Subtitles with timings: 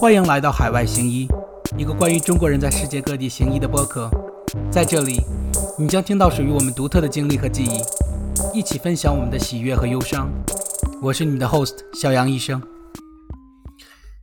[0.00, 1.28] 欢迎来到海外行医，
[1.76, 4.08] 一个关于中国人在世界各地行医的播客。
[4.72, 5.20] 在这里，
[5.78, 10.32] 你将听到属于我们独特的经历和记忆，一起分享我们的喜悦和忧伤。
[11.02, 12.62] 我是你们的 host 小杨医生。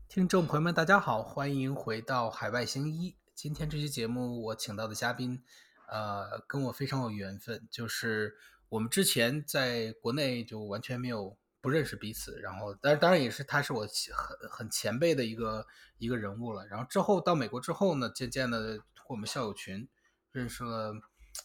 [0.10, 3.16] 听众朋友们，大家好，欢迎回到海外行医。
[3.36, 5.44] 今天这期节目，我请到的嘉宾，
[5.92, 8.34] 呃，跟我非常有缘分，就是
[8.70, 11.38] 我们之前在国内就完全没有。
[11.60, 15.66] 不认识彼此，然后，但当然也是他是我很很前辈的一个
[15.98, 16.66] 一个人物了。
[16.68, 19.90] 然后之后到美国之后呢，渐渐的通过我们校友群
[20.32, 20.94] 认识了，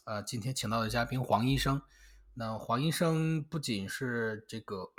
[0.04, 1.80] 呃，今天请到的嘉宾黄医生。
[2.34, 4.92] 那黄医生不仅是这个，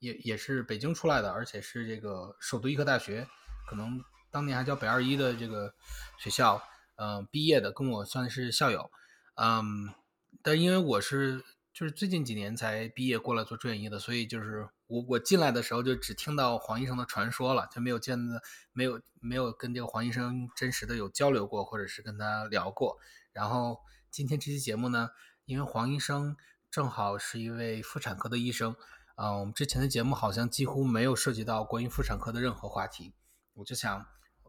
[0.00, 3.26] 也也是北京出来的，而且是这个首都医科大学，
[3.68, 5.74] 可能当年还叫北二医的这个
[6.18, 6.62] 学校，
[6.96, 8.90] 嗯，毕业的，跟我算是校友，
[9.36, 9.94] 嗯，
[10.42, 11.44] 但因为我是。
[11.78, 22.98] 就是最近几年才毕业过来做转医的，所以就是我我进来的时候就只听到黄医生的传说了，就没有见的没有没有跟这个黄医生真实的有交流过，或者是跟他聊过。
[23.32, 23.78] 然后
[24.10, 25.10] 今天这期节目呢，
[25.44, 26.36] 因为黄医生
[26.68, 28.74] 正好是一位妇产科的医生，
[29.14, 33.14] 啊，我们之前的节目好像几乎没有涉及到关于妇产科的任何话题，
[33.54, 34.04] 我就想，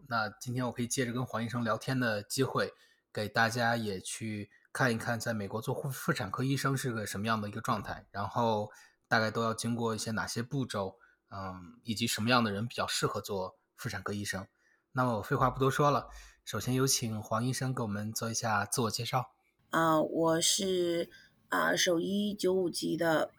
[0.08, 2.74] 那今天我可以借着跟黄医生聊天的机会，
[3.14, 4.50] 给大家也去。
[4.72, 8.72] 看一看，在美国做妇妇产科医生是个什么样的一个状态，然后
[9.08, 10.98] 大概都要经过一些哪些步骤，
[11.30, 14.48] 嗯，以及什么样的人比较适合做妇产科医生。
[14.92, 16.10] 那么我废话不多说了，
[16.46, 19.32] 首先有请黄医生给我们做一下自我介绍。
[19.72, 21.10] 啊，我是
[21.50, 23.32] 啊，首医九五级的，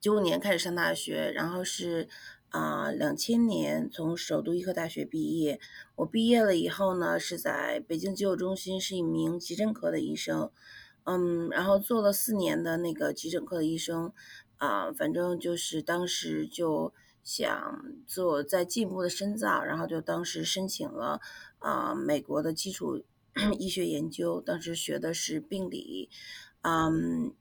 [0.00, 2.08] 九五年开始上大学，然后是。
[2.54, 5.58] 啊，两千年从首都医科大学毕业。
[5.96, 10.52] 我毕业了以后呢，是在北京急救中心是一名急诊科的医生，
[11.02, 14.12] 嗯，然后做了四年的那个急诊科的医生，
[14.58, 16.94] 啊，反正就是当时就
[17.24, 21.20] 想做再进一步的深造，然后就当时申请了
[21.58, 23.02] 啊美国的基础
[23.58, 26.08] 医学研究，当时学的是病理，
[26.62, 27.34] 嗯。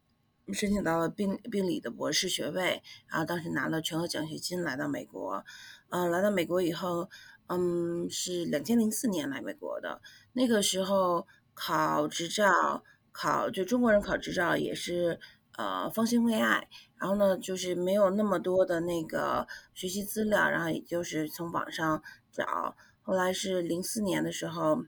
[0.52, 5.46] 申请到了病病理的博士学位，然后当时拿了全额奖学金来到美国，
[5.88, 7.10] 嗯，来到美国以后，
[7.48, 10.02] 嗯，是两千零四年来美国的。
[10.34, 12.84] 那个时候考执照，
[13.14, 15.18] 考就中国人考执照也是
[15.56, 16.68] 呃方兴未艾，
[16.98, 22.04] 然后呢就是没有那么多的那个学习资料，然后也就是从网上
[22.34, 22.76] 找。
[23.02, 24.84] 后来是零四年的时候，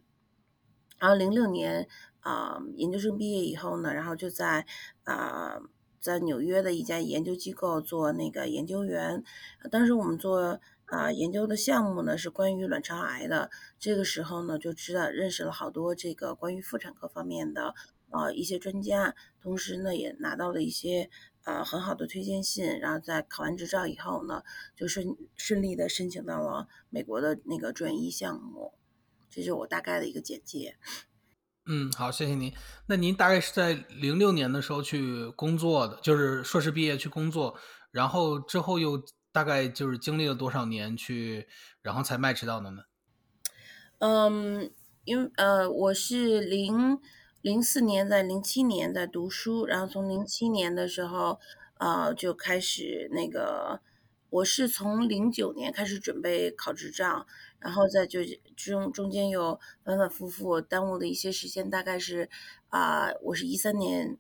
[1.00, 1.88] 然后零六年。
[2.25, 4.66] 啊，研究生毕业以后呢，然后就在
[5.03, 5.62] 啊，
[6.00, 9.24] 在纽约的一家研究机构做那个研究员。
[9.69, 13.52] 当时我们做啊研究的项目呢是关于卵巢癌的。
[13.78, 17.75] 这个时候呢，就知道认识了好多这个关于妇产科方面的
[18.09, 21.12] 啊一些专家，同时呢也拿到了一些
[21.44, 22.80] 啊很好的推荐信。
[22.80, 24.41] 然后在考完执照以后呢，
[24.75, 28.74] 就顺顺利的申请到了美国的那个转医项目。
[29.30, 30.78] 这是我大概的一个简介。
[31.68, 32.53] 嗯，好，谢谢您。
[32.86, 37.56] 那您大概是在零六年的时候去工作的，就是硕士毕业去工作，
[37.90, 41.48] 然后之后又大概就是经历了多少年去，
[41.81, 42.84] 然后才迈迟到的呢？
[43.98, 44.72] 嗯，
[45.06, 47.00] 因为呃，我是零
[47.42, 51.40] 零四年在零七年在读书，然后从零七年的时候
[51.80, 53.82] 啊就开始那个，
[54.30, 57.25] 我是从零九年开始准备考执照。
[57.58, 58.19] 然后在就
[58.56, 62.30] 中中间有反反复复耽误了一些时间，大概是
[62.69, 64.19] 啊，我是一三年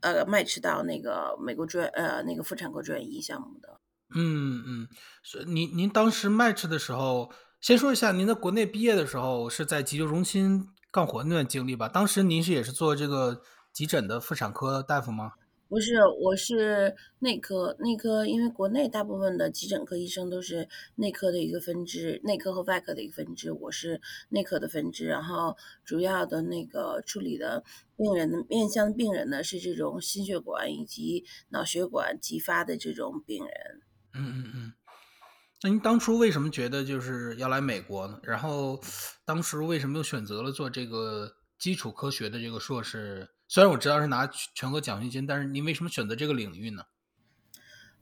[0.00, 3.80] 呃迈迟到那个美国专呃那个妇产科专一项目的。
[4.14, 4.88] 嗯嗯，
[5.22, 7.32] 是您您当时迈迟的时候，
[7.62, 11.88] 先说一下您在国内毕业的时候是在急救中心干活那段经历吧。
[11.88, 13.40] 当时您是也是做这个
[13.72, 15.32] 急诊的妇产科大夫吗？
[15.68, 27.64] 不是，我是内科，内科，因为国内大部分的急诊科医生都是内科的一个分支，内科和外科的一个分支，我是内科的分支，然后主要的那个处理的
[27.96, 33.52] 病人的面向病人呢是这种心血管以及脑血管急发的这种病人。
[34.14, 34.72] 嗯嗯嗯，
[35.64, 38.20] 那您当初为什么觉得就是要来美国呢？
[38.22, 38.80] 然后
[39.24, 43.28] 当时为什么又选择了做这个基础科学的这个硕士？
[43.48, 46.82] 虽然我知道是拿全额奖学金，但是您为什么选择这个领域呢？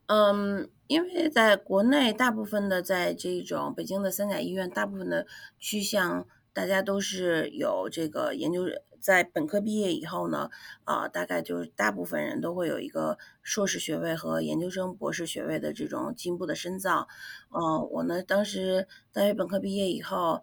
[0.07, 5.27] 嗯，因为在国内，大部分的在这种北京的三甲医院，大部分的
[5.59, 8.65] 趋向，大家都是有这个研究，
[9.01, 10.51] 在本科毕业以后呢，
[10.85, 17.07] 啊，大概就是大部分人都会有一个硕士学位和研究生博士学位的这种进一步的深造。
[17.51, 20.43] 嗯，我呢，当时大学本科毕业以后。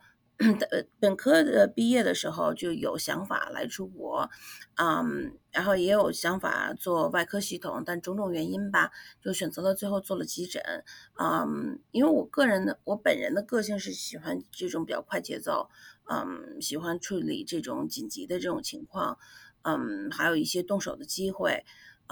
[0.69, 4.29] 呃本科的毕业的时候就有想法来出国，
[4.75, 8.91] 嗯，然后也有想法做外科系统，但种种原因吧，
[9.21, 10.61] 就选择了最后做了急诊，
[11.19, 15.69] 嗯，因为我个人的我本人的个性是喜欢这种比较快节奏，
[16.09, 19.17] 嗯，喜欢处理这种紧急的这种情况，
[19.61, 21.63] 嗯，还有一些动手的机会。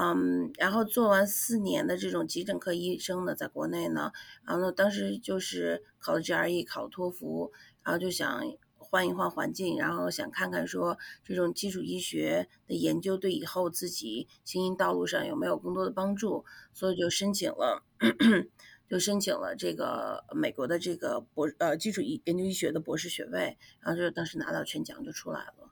[0.01, 4.13] 嗯，然后做完四年的这种急诊科医生呢，在国内呢，
[4.45, 7.51] 然后，当时就是考了 GRE，考了托福，
[7.83, 8.41] 然后就想
[8.77, 16.43] 换一换环境，然后想看看说这种基础医学的研究对以后自己行医道路上有没有更多的帮助，
[16.73, 17.83] 所以就申请了，
[18.89, 25.71] 就申请了这个美国的这个博呃基础医研究医学的博士学位，然后就当时拿到全奖就出来了。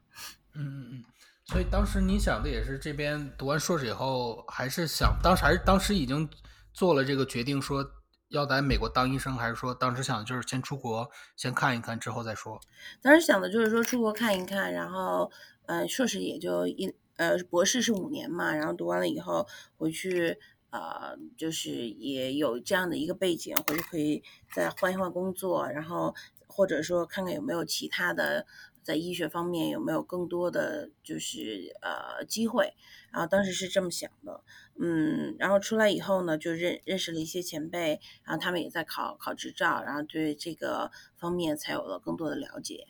[0.54, 1.04] 嗯嗯嗯。
[1.46, 6.30] 所以当时你想的也是这边读完硕士以后，还是想当时还是当时已经
[6.74, 7.84] 做了这个决定，说
[8.30, 12.60] 要在美国当医生，还是说当时想就是先出国先看一看，之后再说？
[13.02, 15.32] 当时想的就是说出国看一看，然后
[15.66, 19.48] 呃硕士也就一呃博士是五年嘛，然后读完了以后
[19.78, 20.38] 回去
[20.70, 26.14] 呃就是也有这样的一个背景，回去可以再换一换工作，然后
[26.48, 28.46] 或者说看看有没有其他的。
[28.88, 32.74] 在医学方面有没有更多的就是呃机会？
[33.12, 34.46] 然后当时是这么想的，
[34.80, 42.88] 嗯，然后出来以后呢，就认认识了一些前辈，然后他们也在考考执照，然后对这个方面才有了更多的了解。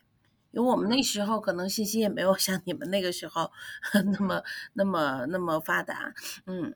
[0.51, 3.51] 因为我们那时候可能信息也没有像你们那个时候
[4.13, 6.13] 那么那么那么发达，
[6.45, 6.75] 嗯。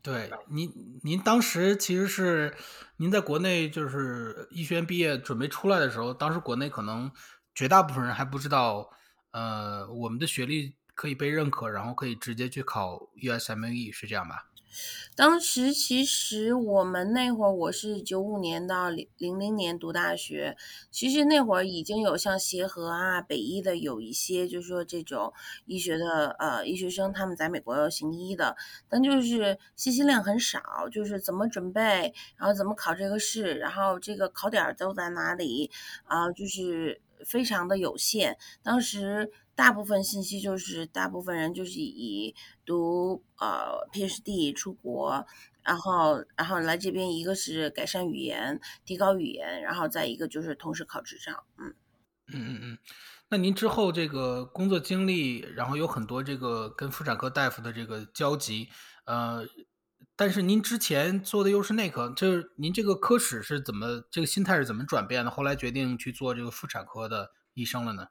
[0.00, 2.54] 对，您您当时其实是
[2.98, 7.10] 您在国内就是医学院毕业准备出来的时候，当时国内可能。
[7.58, 8.88] 绝大部分人还不知道，
[9.32, 14.44] 呃，我们的学历可以被认可，然后可以直接去考 USME，是这样吧？
[15.16, 20.56] 当时其实我们那会儿，我是九五年到零零零年读大学，
[20.92, 25.32] 其实那会儿已经有像协和啊、北医的有一些，就是说这种
[25.66, 28.56] 医学的呃医学生，他们在美国要行医的，
[28.88, 35.72] 但就是信息量很少，就是怎么准备，然后怎么考这个试，然后这个考点都在哪里
[36.04, 37.00] 啊，就是。
[37.26, 42.34] 非常的有限，当时大部分信息就是大部分人就是以
[42.64, 45.26] 读呃 PhD 出国，
[45.62, 51.74] 然后然后来这边一个是改善语言，提高语言，然后再一个就是同时考执照，嗯
[52.28, 52.78] 嗯嗯嗯。
[53.28, 58.68] 那您之后这个工作经历，然后有很多这个跟妇产科大夫的这个交集，
[59.04, 59.46] 呃。
[60.18, 65.30] 但是您之前做的又是内科，就是您这个科室是怎么这个心态是怎么转变的？
[65.30, 68.08] 后来决定去做这个妇产科的医生了呢？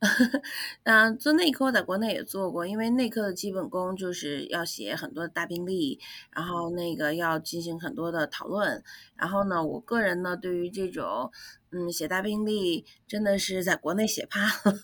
[0.82, 6.00] 嗯，做内科在国内也做过，因为内科的基本功就是要写很多大病例，
[6.32, 8.82] 然后那个要进行很多的讨论。
[9.14, 11.30] 然后呢，我个人呢对于这种
[11.70, 14.74] 嗯写大病例真的是在国内写怕了，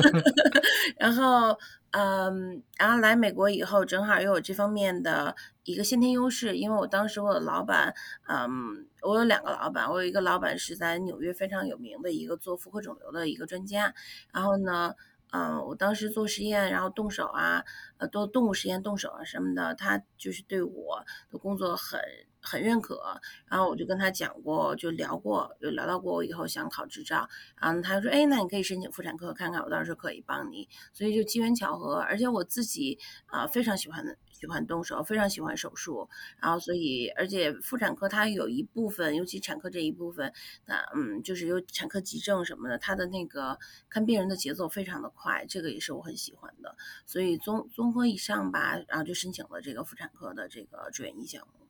[0.96, 1.58] 然后。
[1.92, 7.94] 嗯，然后来美国以后，正好又有这方面的一个先天优势，因为我当时我的老板，
[8.28, 13.94] 嗯，我有两个老板，我有一个老板是在纽约非常有名的一个做妇科肿瘤的一个专家，
[14.32, 14.94] 然后呢，
[15.30, 17.64] 嗯，我当时做实验，然后动手啊，
[17.96, 22.00] 呃，做动物实验动手啊什么的，他就是对我的工作很。
[22.48, 27.28] 很认可，然后我就跟他讲过，就聊过，有聊到过我以后想考执照，
[27.60, 34.02] 然后他说，哎，那你可以申请妇产科看看，我到时候可以帮你，所以就机缘巧合，而且我自己啊非常喜欢
[34.32, 36.08] 喜欢动手，非常喜欢手术，
[36.40, 40.32] 然后所以而且妇产科它有一部分，尤其产科这一部分，
[40.64, 43.58] 那嗯就是有产科急症什么的，它的那个
[43.90, 46.74] 看病人的节奏非常的快，这个也是我很喜欢的，
[47.04, 51.66] 所以综综合以上吧，然后就申请了这个妇产科的这个住院医项目。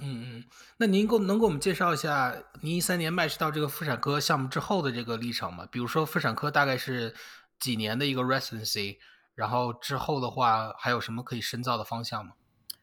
[0.00, 0.44] 嗯嗯，
[0.76, 5.66] 那您够能给我们介绍一下您一三年迈入到这个妇产科项目之后的这个历程吗？
[5.70, 7.14] 比如说妇产科大概是
[7.58, 8.98] 几年的一个 residency，
[9.34, 12.32] 然后之后的话还有什么可以深造的方向吗？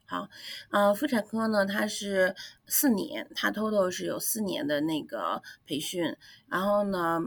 [0.05, 0.29] 好，
[0.71, 2.35] 呃，妇产科呢，它是
[2.67, 6.15] 四年，它 total 是有四年的那个培训，
[6.47, 7.21] 然后呢。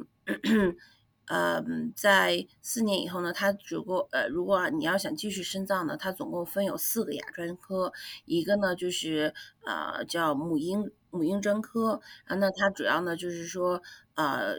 [1.28, 7.92] 嗯，在四年以后呢，它如果呃，如果你要想继续深造呢，它总共分有四个亚专科，
[8.24, 13.82] 一个呢就是呃叫母婴母婴专科，啊，那它主要呢就是说
[14.14, 14.56] 呃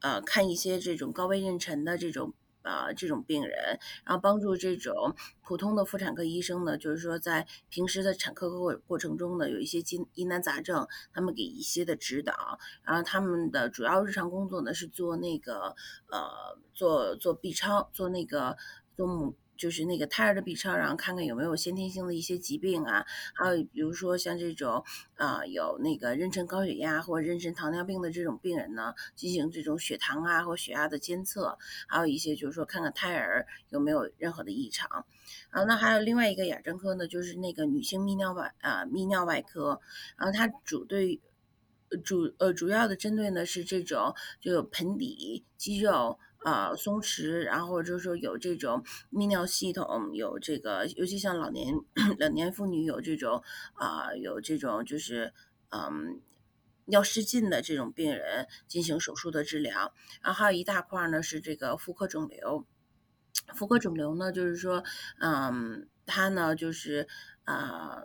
[0.00, 2.32] 呃看一些这种高危妊娠的这种。
[2.66, 12.58] 啊，这种病人，然后帮助这种普通的妇产科医生呢，就是说在平时的产科过过程中呢，有一些疑疑难杂症，他们给一些的指导。
[12.82, 15.74] 然后他们的主要日常工作呢是做那个
[16.10, 18.56] 呃做做 B 超，做那个
[18.96, 24.84] 做母就是那个胎儿的 B 超，然后看看有没有先天性的一些疾病啊，还有比如说像这种
[25.16, 31.58] 啊有那个妊娠高血压或妊娠糖尿病的这种病人呢，进行这种血糖啊或血压的监测，
[31.88, 35.06] 还有一些就是说看看胎儿有没有任何的异常。
[35.50, 39.80] 啊那还有另外一个亚专科呢，就是那个女性泌尿外啊泌尿外科，
[40.16, 41.20] 然后它主对。
[42.04, 51.74] 主呃主要的针对呢是这种就有盆底肌肉啊松弛，然后就是说有这种泌尿系统有这个，尤其像老年
[52.20, 53.42] 老年妇女有这种
[53.74, 55.34] 啊有这种就是
[55.70, 56.20] 嗯
[56.84, 62.64] 尿失禁的这种病人进行手术的治疗，然后还有一大块呢是这个妇科肿瘤，
[63.56, 64.84] 妇科肿瘤呢就是说
[65.18, 67.08] 嗯它呢就是
[67.42, 68.02] 啊。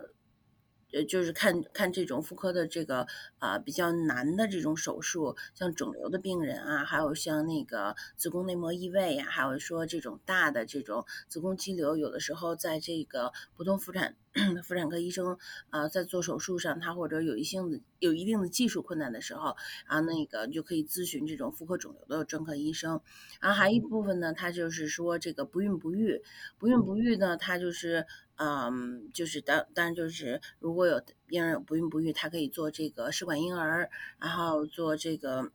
[0.92, 3.06] 呃就是看看这种妇科的这个
[3.38, 14.16] 啊比较难的这种手术，像肿瘤的病人啊，还有像那个子宫内膜异位呀，还有说这种大的这种子宫肌瘤，有的时候在这个普通妇产
[14.62, 15.36] 妇产科医生
[15.70, 19.56] 啊在做手术上，他或者有一性的有一定的技术困难的时候，
[19.88, 23.00] 然后那个你就可以咨询这种妇科肿瘤的专科医生。
[23.40, 26.22] 然后还一部分呢，他就是说这个不孕不育，
[26.58, 28.06] 不孕不育呢，他就是。
[28.36, 35.52] 嗯，就是当当然就是如果有婴儿有不孕不育，他可以做这个试管婴儿，然后做这个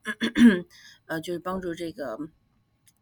[1.05, 2.17] 呃，就是帮助这个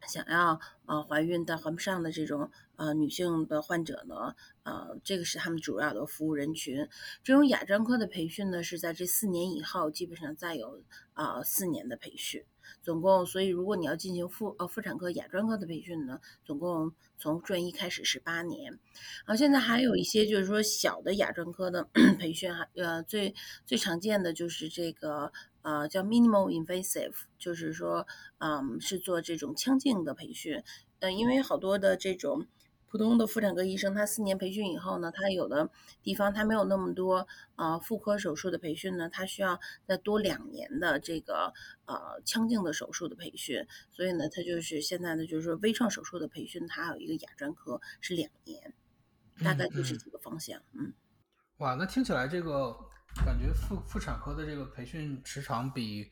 [0.06, 6.88] 想要呃怀孕但怀不上的这种呃女性的患者呢，呃，这个是他们主要的服务人群。
[7.22, 10.82] 这种亚专科的培训呢，是在这四年以后，基本上再有
[11.14, 12.44] 啊四年的培训。
[12.82, 18.78] 总共，所以如果你要进行妇呃妇产科亚专科的培训呢，总共从专一开始是八年。
[19.24, 25.32] 啊，现在还有一些就是说小的亚专科的 培训哈，呃，最最常见的就是这个
[25.62, 28.06] 呃叫 minimal invasive，就是说
[28.38, 30.62] 嗯是做这种腔镜的培训，
[31.00, 32.46] 嗯，因为好多的这种。
[32.88, 35.68] 普通的妇产科医生，他四年培训以后呢，他有的
[36.02, 37.26] 地方他没有那么多
[37.56, 41.52] 呃妇科手术的培训呢，他需要再多两年的这个
[41.86, 48.72] 呃腔镜的手术的培训，所以呢，他就是现在呢，就是说微创手术的培训，它有一个亚专科是两年，
[49.42, 50.62] 大概就是这个方向。
[50.72, 50.94] 嗯，
[51.58, 52.72] 哇，那听起来这个
[53.24, 56.10] 感觉妇妇产科的这个培训时长比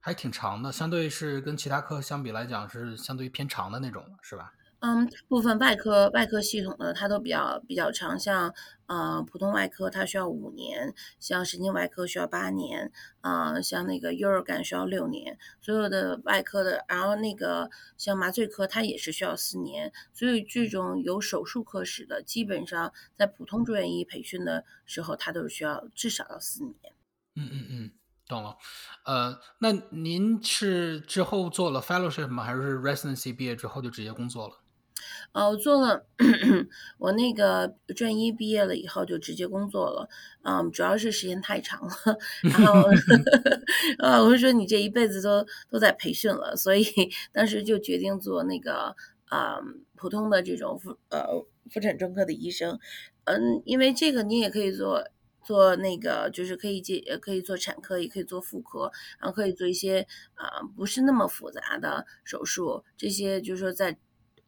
[0.00, 4.52] 还挺长的，相对是跟其他科相比来讲是相对于偏长的那种，是吧？
[4.84, 8.52] 嗯，大部分外科外科系统的它都比较比较长，像
[8.84, 26.74] 呃普通外科它需要五年，像神经外科需要八年，啊像那个幼儿感需要六年，所有的外科的，然后那个像麻醉科它也是需要四年，所以这种有手术科室的，基本上在普通住院医培训的时候，它都是需要至少要四年。
[27.36, 27.90] 嗯嗯嗯，
[28.28, 28.58] 懂了。
[29.06, 32.44] 呃，那您是之后做了 fellowship 吗？
[32.44, 34.60] 还是 residency 毕业之后就直接工作了？
[35.32, 36.06] 呃，我做了，
[36.98, 40.08] 我那个专一毕业了以后就直接工作了，
[40.42, 42.88] 嗯，主要是时间太长了，然后，
[43.98, 46.84] 呃，我说你这一辈子都都在培训了，所以
[47.32, 48.94] 当时就决定做那个，
[49.30, 49.60] 呃，
[49.96, 51.24] 普通的这种妇呃
[51.70, 52.78] 妇产专科的医生，
[53.24, 55.02] 嗯，因为这个你也可以做
[55.42, 63.98] 做那个，就是可以接可以做产科，也可以做妇科，然后可以做一些啊不是那么复杂的手术，这些就是说在。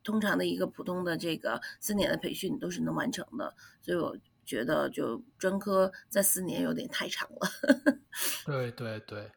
[0.07, 7.51] 通常的一个普通的这个四年的培训都是能完成的，所以我觉得就专科在四年有点太长了。
[8.47, 9.33] 对对对，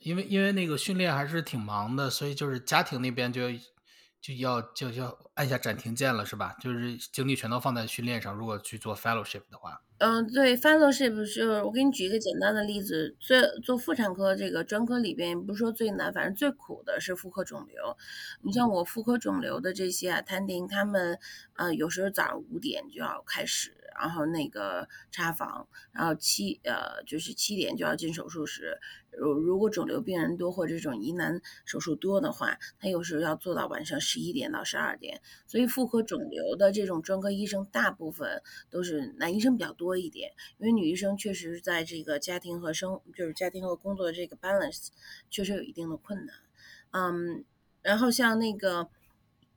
[0.00, 3.42] 因为因为那个训练还是挺忙的，所以就是家庭那边就
[4.20, 6.54] 就要就要按下暂停键了，是吧？
[6.60, 8.34] 就是精力全都放在训练上。
[8.34, 9.82] 如果去做 fellowship 的话。
[9.98, 17.96] 嗯，对，fellowship 是我给你举一个简单的例子，最做妇产科这个专科里边，不是说最难，反正最苦的是妇科肿瘤。
[18.42, 21.18] 你像我妇科肿瘤的这些啊谭婷他们
[21.56, 23.74] 呃有时候早上五点就要开始。
[24.00, 28.78] 然后那个查房，然后七呃就是七点就要进手术室。
[29.10, 35.20] 如如果肿瘤病人多或者这种疑难手术多的话，他有时候要做到晚上十一点到十二点。
[35.46, 38.40] 所以妇科肿瘤的这种专科医生，大部分
[38.70, 44.88] 都是男医生比较多一点，因为女医生确实在这个家庭和生就是家庭和工作的这个 balance
[45.28, 46.34] 确实有一定的困难。
[46.92, 47.44] 嗯，
[47.82, 48.88] 然后像那个。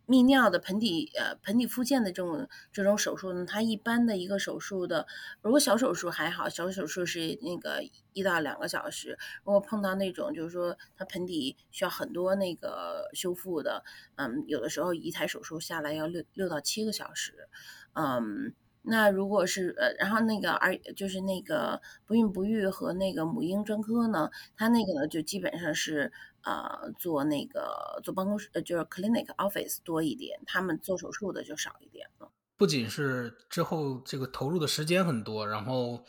[0.06, 5.08] 泌尿的盆底呃盆底附件的这种这种手术呢，它一般的一个手术的，
[5.42, 9.18] 如果小手术还好，小手术是那个一到两个小时。
[9.44, 13.84] 如果碰到那种就是说它盆底需要很多那个修复的，
[14.16, 17.48] 嗯，有的时候一台手术下来要六六到七个小时，
[17.94, 18.54] 嗯，
[18.86, 26.12] 那如果是呃，然后那个儿就是那个不孕不育和那个母婴专科呢，它那个呢就基本上是
[26.44, 32.30] 呃做那个做办公室呃就是 clinic office 多一点，他们做手术的就少一点了。
[32.58, 36.04] 不仅是之后这个投入的时间很多，然后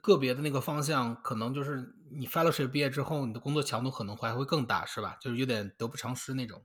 [0.00, 5.16] 个别的那个方向可能就是你 fellowship 毕业之后，你的工作强度可能还会更大，是吧？
[5.20, 6.64] 就是有点得不偿失那种。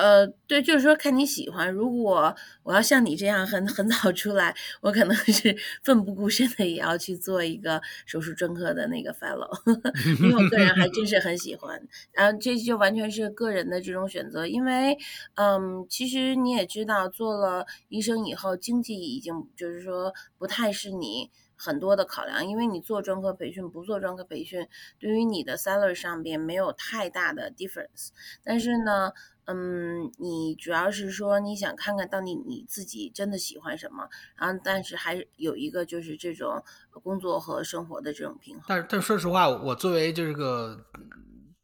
[0.00, 1.70] 呃，对，就是说看你喜欢。
[1.70, 9.50] 如果我要像你这样很很早出来，我可能是奋不顾身的也要去做一个手术专科的那个 fellow，
[10.22, 11.78] 因为我个人还真是很喜欢。
[12.12, 14.96] 然后这就完全是个人的这种选择，因为
[15.34, 24.66] 嗯，其实你也知道，做了医生以后，经济已经就是说不太是你很多的考量，因为你做专科培训不做专科培训，
[24.98, 28.08] 对于你的 salary 上边没有太大的 difference，
[28.42, 29.12] 但是呢。
[29.52, 36.62] 嗯，你主要是说你想看看到底你自己真的喜欢什么，然后但是还有一个就是这种
[37.02, 38.64] 工作和生活的这种平衡。
[38.68, 40.86] 但但说实话，我作为这个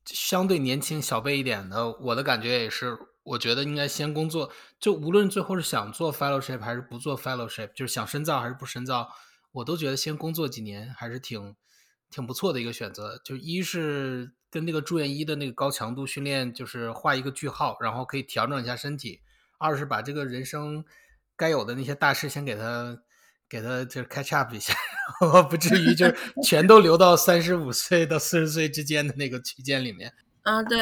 [0.04, 4.50] 相对年轻小辈一点的，我的感觉也是，我觉得应该先工作。
[4.80, 9.08] 就无论最后是想做 fellowship 还是不做 fellowship，就是想深造还是不深造，
[9.52, 11.54] 我都觉得先工作几年还是挺
[12.10, 13.20] 挺不错的一个选择。
[13.24, 14.32] 就一是。
[14.56, 19.20] 跟那个住院医的那个高强度训练，就是画一个句号，然后可以调整一下身体。
[19.58, 20.82] 二是把这个人生
[21.36, 22.98] 该有的那些大事先给他，
[23.50, 24.72] 给他就是 catch up 一下，
[25.50, 30.14] 不至于就是全都留到三十五岁到四十岁之间的那个区间里面。
[30.46, 30.78] 啊，对，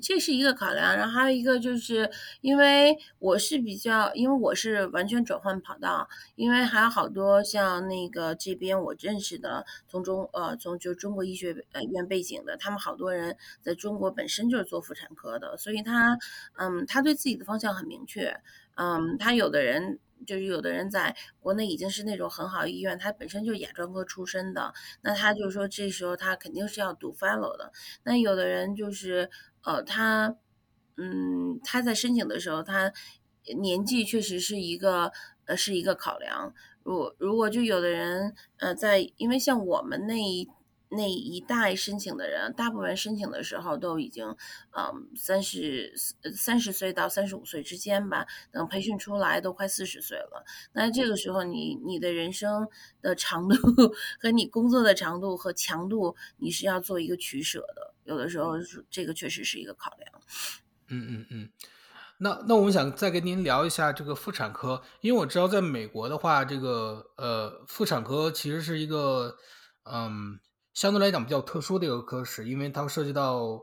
[0.00, 16.16] 这是一个考量，然后还有一个就是，因为我是比较，因为我是完全转换跑道，因为还有好多像那个这边我认识的，从中呃从就中国医学呃院背景的，他们好多人在中国本身就是做妇产科的，所以他
[16.56, 18.34] 嗯他对自己的方向很明确，
[18.76, 19.98] 嗯他有的人。
[20.26, 27.72] 就是有的人在国内已经是那种很好医院，他本身就是亚专科出身的，那他就说这时候他肯定是要读 fellow 的。
[28.04, 29.30] 那有的人就是
[29.62, 30.36] 呃，他
[30.96, 32.92] 嗯，他在申请的时候，他
[33.56, 35.12] 年纪确实是一个
[35.46, 36.54] 呃是一个考量。
[36.82, 40.48] 如如果就有的人呃在，因为像我们那一。
[40.90, 44.24] 那一代申请的人，大部分申请的时候都已经，
[44.76, 45.92] 嗯，三十
[46.36, 48.26] 三十岁到三十五岁之间吧。
[48.52, 50.44] 等培训出来都快四十岁了。
[50.72, 52.68] 那这个时候，你你的人生
[53.02, 53.56] 的长度
[54.20, 57.92] 和你工作的长度和强度，你是要做一个取舍的。
[58.04, 58.52] 有的时候，
[58.88, 60.12] 这个确实是一个考量。
[60.88, 61.50] 嗯嗯嗯。
[62.18, 69.36] 那那我们想再跟您聊一下这个妇产科，因为我知道在美国的话，这个呃妇产科其实是一个
[69.82, 70.38] 嗯。
[70.74, 73.62] 相对来讲比较特殊的一个科室，因为它涉及到，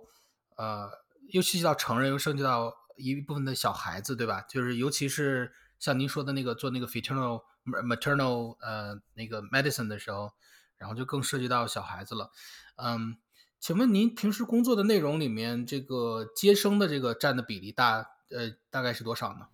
[0.56, 0.90] 呃，
[1.30, 4.46] 又涉及到成人，又涉及到一部分的小孩子，对吧？
[4.48, 10.32] 就是尤其是像您说的那个做那个 fraternal maternal 呃那个 medicine 的时候，
[10.78, 12.32] 然后就更涉及到小孩子了。
[12.78, 13.18] 嗯，
[13.60, 19.48] 请问您平时工作的内容里面，这个接生的这个占的比例大呃大概是多少呢？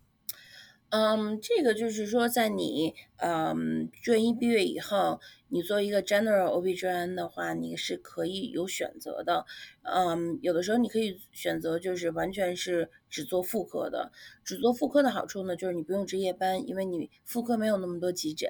[0.89, 5.20] 嗯，这个就是说在你嗯专一毕业以后。
[5.49, 9.45] 你做一个 general o b g n 的话，你是可以有选择的。
[9.83, 14.12] 嗯，有的时候你可以选择就是完全是只做妇科的。
[14.43, 18.49] 只做妇科的好处呢，就是你不用值夜班，因为你妇科没有那么多急诊。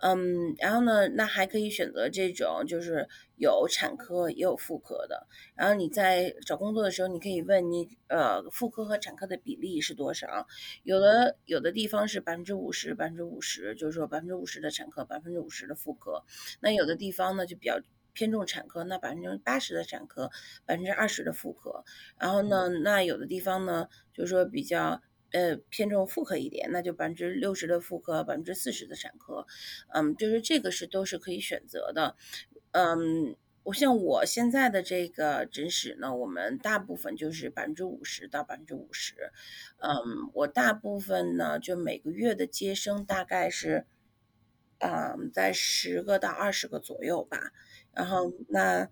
[0.00, 5.26] 嗯，然后呢，那还可以选择这种就是有产科也有妇科的。
[5.54, 10.46] 然后你在找工作的时候，你可以问你呃妇科和产科的比例是多少？
[10.82, 16.17] 有的有的地方是百分之五十，百分之五十，就是说百分之五十的产科，百分之五十的妇科。
[16.60, 17.80] 那有的地方呢就比较
[18.12, 20.28] 偏重产科，那百分之八十的产科，
[20.66, 21.84] 百分之二十的妇科。
[22.18, 25.00] 然后呢，那有的地方呢就是说比较
[25.30, 29.46] 呃偏重妇科一点，那就百分之六十的妇科，百分之四十的产科。
[29.94, 32.16] 嗯，就是这个是都是可以选择的。
[32.72, 39.14] 嗯，我像我现在的这个诊室呢，我们大部分就是百分之五十到百分之五十。
[39.76, 43.86] 嗯，我大部分呢就每个月的接生大概是。
[44.78, 47.52] 嗯，在十个到二十个左右吧。
[47.92, 48.88] 然后那，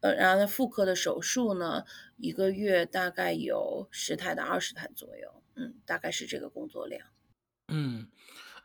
[0.00, 1.84] 呃，然后那妇科的手术呢，
[2.16, 5.42] 一个月大概有十台到二十台左右。
[5.54, 7.06] 嗯，大概是这个工作量。
[7.68, 8.08] 嗯，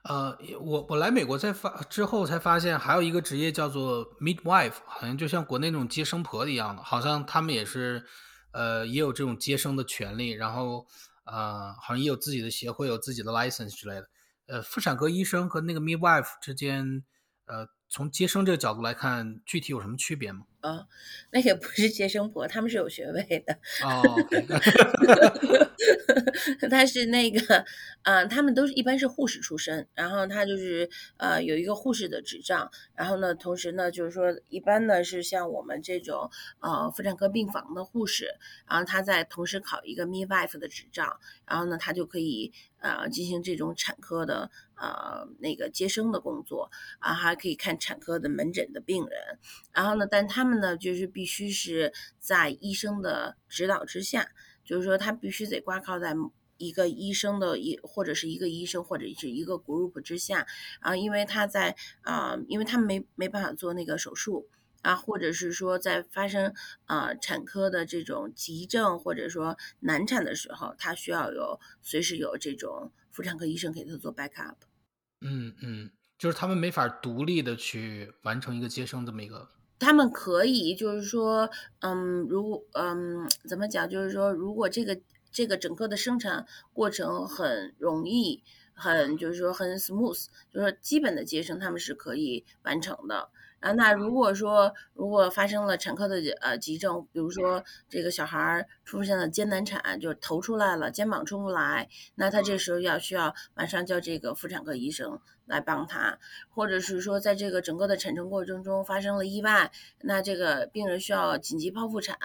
[0.03, 8.05] 呃，我我来美国在发之后才发现，还有一个职业叫做 midwife，好像就像国内那种接生婆一样的，好像他们也是，
[8.53, 10.87] 呃，也有这种接生的权利，然后，
[11.25, 14.07] 呃，好像也有自己的协会，有自己的 license 之类的。
[14.47, 17.03] 呃，妇产科医生和那个 midwife 之间，
[17.45, 20.45] 呃，从接生这个角度来看，具体有什么区别吗？
[20.61, 20.85] 啊，
[21.31, 23.53] 那也不是接生婆，他们是有学位的。
[23.83, 24.01] 哦，
[26.69, 27.63] 他是那个，
[28.03, 38.27] 呃，他们都是一般是护士出身，然后他就是呃有一个护士的执照，然后呢，同时呢就是说一般呢是像我们这种呃妇产科病房的护士，
[38.67, 49.39] 然后他在同时考一个 midwife 的执照，然后呢他就可以呃进行这种产科的呃那个接生的工作，啊还可以看产科的门诊的病人，
[49.71, 54.31] 然后呢，但他他们呢就是必须是在医生的指导之下。
[54.63, 56.13] 就是说，他必须得挂靠在
[56.57, 60.47] 一个医生的一或者是一个医生或者是一个 group 之下，
[60.79, 64.49] 啊，因为他在啊，因为他没没办法做那个手术
[64.81, 66.53] 啊，或者是说在发生
[66.85, 74.55] 啊产科的这种急症或者说难产的时候，他需要有随时有这种妇产科医生给他做 backup。
[75.21, 79.51] 嗯嗯，就是他们没法独立的去完成一个接生这么一个。
[79.79, 81.49] 他们可以，就是说，
[81.81, 83.87] 嗯，如，嗯，怎么讲？
[83.89, 84.99] 就是说，如果这个
[85.31, 93.29] 这个整个的生产过程很容易，很就是说很 smooth，就是说基本的接生他们是可以完成的。
[93.59, 105.19] 然后，那如果说如果发生了产科的呃急症，比如说这个小孩出现了艰难产，就头出来了，肩膀出不来，那他这时候要需要马上叫这个妇产科医生。
[105.47, 112.17] 来帮他，或者是说，在这个整个的产程过程中发生了意外，那这个病人需要紧急剖腹产，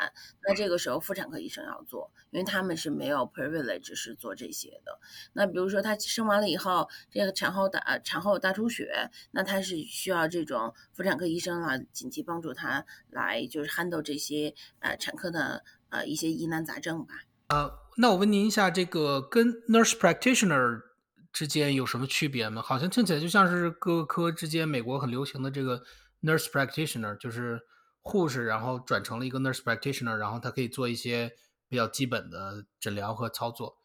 [0.46, 4.98] 那这个时候妇产科医生要做，因为他们是没有 privilege 是做这些的。
[5.32, 17.14] 那比如说他生完了以后，这个产后大产后大出血，那他是需要这种妇产科医生啊紧急帮助他来就是 handle 这些呃产科的呃一些疑难杂症吧。
[17.48, 20.91] 呃，那我问您一下，这个跟 nurse practitioner。
[21.32, 22.60] 之间有什么区别吗？
[22.60, 25.82] 好像听起来就像是各个科之间，美国很流行的这个
[26.20, 27.60] nurse practitioner，就是
[28.00, 31.32] 护士，然后转成了一个 nurse practitioner，然后他可以做一些
[31.68, 33.78] 比较基本的诊疗和操作。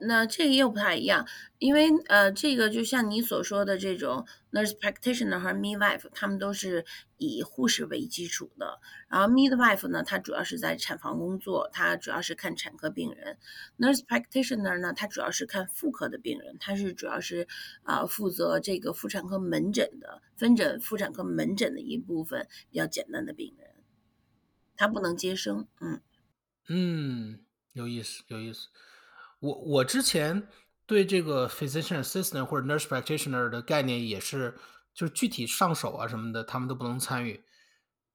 [0.00, 1.26] 那这个又不太一样，
[1.58, 6.84] 因为呃，这个就像你所说的这种 nurse practitioner 和 midwife，他们都是
[7.16, 8.80] 以护士为基础的。
[9.08, 13.38] 然后 midwife 呢，它主要是在产房工作，它主要是看产科病人。
[13.78, 17.48] nurse practitioner 呢，它主要是看妇科的病人，它是主要是
[17.82, 23.70] 啊负责这个妇产科门诊的分诊妇产科门诊的一部分比较简单的病人，
[24.76, 25.66] 他不能接生。
[25.80, 26.00] 嗯
[26.68, 27.40] 嗯，
[27.72, 28.68] 有意思，有意思。
[29.40, 30.48] 我我之前
[30.84, 34.58] 对这个 physician assistant 或者 nurse practitioner 的概念也是，
[34.92, 37.44] 就是具体上手啊什么的，他们都不能参与。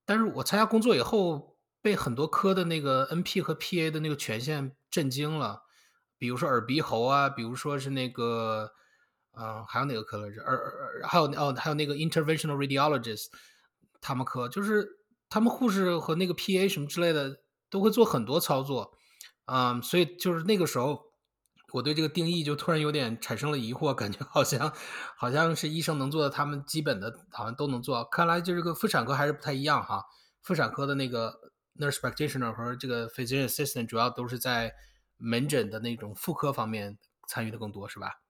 [0.06, 5.64] 但是我参加工作以后，被很多科的那个 NP 和 PA 的那个权限震惊了。
[6.18, 8.74] 比如说耳鼻喉啊，比如说是那个，
[9.38, 10.42] 嗯，还有哪个科来着？
[10.44, 13.28] 耳耳还有哦，还有那个 interventional radiologist，
[14.02, 14.86] 他们科就是
[15.30, 18.98] 他们护士和那个 PA 什么之类的都会做很多操作，
[19.46, 21.13] 嗯，所以就是那个时候。
[21.74, 24.72] 我对这个定义就突然有点产生了疑惑，感觉好像
[25.18, 28.04] 好像是医生能做的，他们基本的好像都能做。
[28.06, 30.06] 看来就这个妇产科还是不太一样哈。
[30.44, 31.34] 妇产科的那个
[31.80, 34.72] nurse practitioner 和这个 physician assistant 主要都是在
[35.18, 38.23] 门诊的那种妇科方面参与的更多，是吧？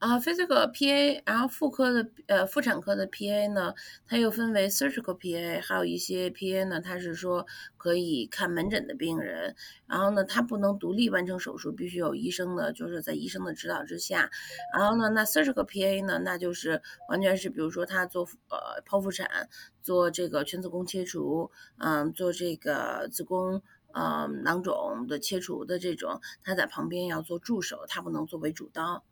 [0.00, 3.74] 啊，，physical PA，然后妇科的呃妇产科的 PA 呢，
[4.06, 9.54] 它又分为 surgical PA，还有一些 PA 呢，它是说可以看门诊的病人，
[9.86, 14.30] 然后呢，它不能独立完成手术，必须有医生的，就是在医生的指导之下。
[14.74, 19.50] 然后呢，那 surgical PA 呢，那就是完全是比如说他做呃剖腹产，
[19.82, 23.60] 做这个全子宫切除，嗯，做这个子宫
[23.92, 29.04] 呃囊肿的切除的这种，他在旁边要做助手，他不能作为主刀。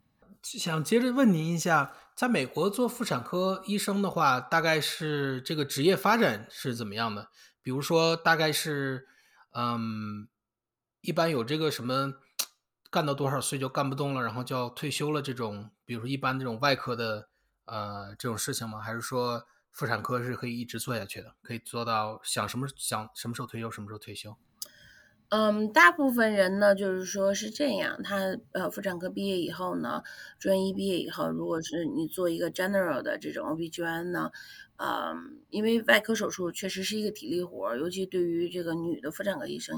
[0.43, 7.29] 想接着问您一下，在美国做妇产科医生的话，大概是这个职业发展是怎么样的？
[7.61, 9.07] 比如说，大概是，
[9.53, 10.27] 嗯，
[11.01, 12.13] 一般有这个什么，
[12.89, 17.29] 干到多少岁就干不动了，然后就要退休了这种，比如说一般这种外科的，
[17.65, 18.79] 呃，这种事情吗？
[18.79, 24.35] 还是说妇产科是可以一直做下去的，可以做到想什么想什么时候退休什么时候退休？
[25.31, 30.01] 嗯，大部分人呢，就是说是这样，他呃，妇产科毕业以后呢，
[30.39, 34.31] 专一毕业以后，如果是你做一个 general 的这种 OB/GYN 呢，
[34.77, 39.77] 嗯，因为外科手术确实是一个体力活，尤其对于这个女的妇产科医生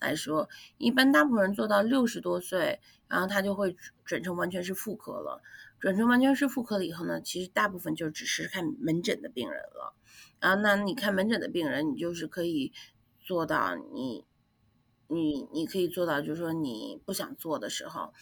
[0.00, 2.78] 来说，一般大部分人做到六十多岁，
[3.08, 5.42] 然后他就会转成完全是妇科了。
[5.80, 9.92] 转成完全是妇科了以后呢，其实大部分就只是看门诊的病人了。
[10.38, 12.72] 然后那你看门诊的病人，你就是可以
[13.18, 14.24] 做到你。
[15.08, 18.12] 你你可以做到，就是说你不想做的时候，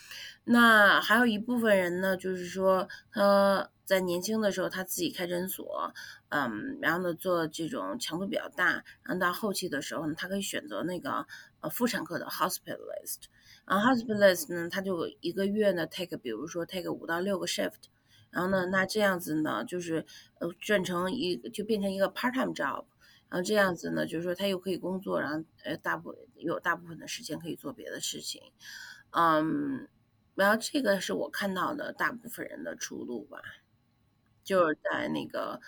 [0.44, 5.92] 那还有一部分人呢，就是说他在年轻的时候他自己开诊所，
[6.28, 11.26] 嗯，然后呢做这种强度比较大，然后到后期的时候呢，他可以选择那个
[11.60, 13.18] 呃妇产科的 hospitalist，
[13.66, 17.74] 然后 hospitalist 呢，他就一个月呢 take，比如说 take 五到六个 shift，
[18.30, 20.04] 然后呢，那这样子呢，就是
[20.40, 22.84] 呃转成一就变成一个 part time job，
[23.32, 28.42] 然后这样子呢，就是说他又可以工作，然后呃大部有大部分的时间可以做别的事情，
[29.12, 29.88] 嗯，
[30.34, 33.40] 然后这个是我看到的大部分人的出路吧，
[34.44, 35.62] 就是在那个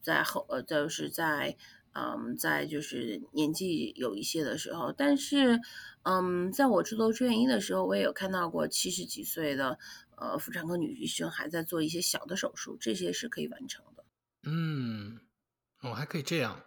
[0.00, 1.58] 在后呃就是在。
[1.92, 5.60] 嗯，在就是年纪有一些的时候，但是，
[6.04, 9.76] 嗯，在我做住院医的时候，我也有看到过七十几岁的
[10.16, 14.04] 呃妇产科女医生还在做一些小的手术，这些是可以完成的。
[14.44, 15.18] 嗯，
[15.80, 16.62] 哦，还可以这样。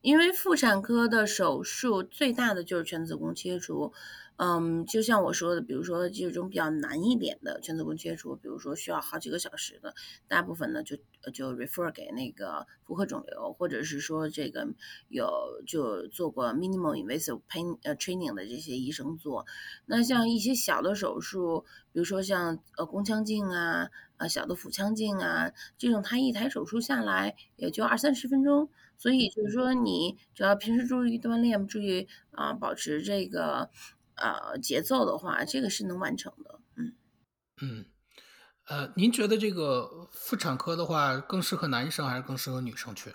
[0.00, 3.92] 因为妇产科的手术最大的就是全子宫切除，
[4.36, 9.94] 嗯，就像我说的，比如说这种比较难一点的全子宫切除，比如说需要好几个小时的，
[10.28, 10.96] 大部分呢就
[11.34, 14.68] 就 refer 给那个妇科肿瘤，或者是说这个
[15.08, 15.28] 有
[15.66, 19.46] 就做过 minimal invasive pain 呃 training 的这些医生做。
[19.84, 28.70] 那像一些小的手术，比如说像呃宫腔镜啊，啊小的腹腔镜啊，这种它一台手术下来也就二三十分钟。
[28.98, 33.70] 所以就是说，你只要平时注意锻炼，注意啊，保持这个
[34.16, 36.58] 呃节奏的话，这个是能完成的。
[36.74, 36.94] 嗯
[37.62, 37.86] 嗯，
[38.66, 43.14] 呃，您觉得这个妇产科的话更适合男生还是更适合女生去？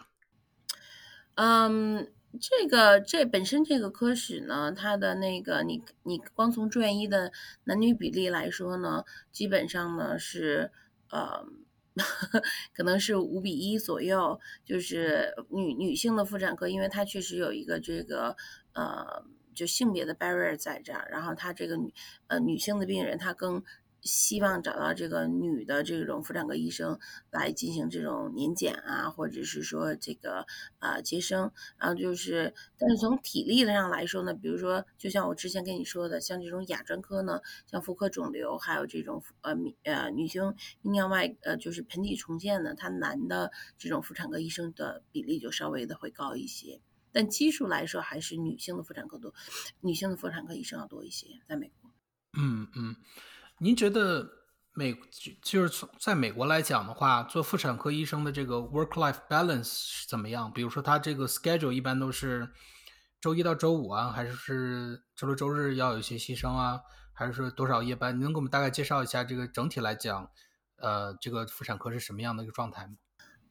[1.35, 7.33] 嗯，这个这本身这个科室呢，它的那个你你光从住院医的
[7.65, 10.71] 男女比例来说呢，基本上呢是
[11.09, 11.45] 呃。
[12.73, 18.35] 可能是五比一左右，就是女女性的妇产科，因为它确实有一个这个
[18.73, 21.93] 呃，就性别的 barrier 在这儿，然后她这个女
[22.27, 23.63] 呃女性的病人，她更。
[24.03, 26.99] 希望找到这个女的这种妇产科医生
[27.31, 30.45] 来进行这种年检啊，或者是说这个
[30.79, 40.43] 啊接生，然后就是，但是从体力的上来说呢，比如说就像我之前跟你说的，像这种亚专科呢，像妇科肿瘤，还有这种呃呃女性
[40.83, 46.81] 泌尿外呃就是盆底重建的，它男的这种妇产科医生的比例就稍微的会高一些，
[47.13, 49.33] 但基数来说还是女性的妇产科多，
[49.79, 51.89] 女性的妇产科医生要多一些，在美国。
[52.37, 52.95] 嗯嗯。
[53.63, 54.29] 您觉得
[54.73, 54.93] 美
[55.41, 60.51] 就是从在美国来讲的话，做妇产科医生的这个 work-life balance 是怎么样？
[60.51, 62.49] 比如说，他这个 schedule 一般都是
[63.21, 66.81] 周一到周五啊，还是周六周日要有些牺牲啊，
[67.13, 68.13] 还是说多少夜班？
[68.19, 70.29] 你能给我们大概介绍一下这个整体来讲，
[70.75, 72.95] 呃，这个妇产科是什么样的一个状态吗？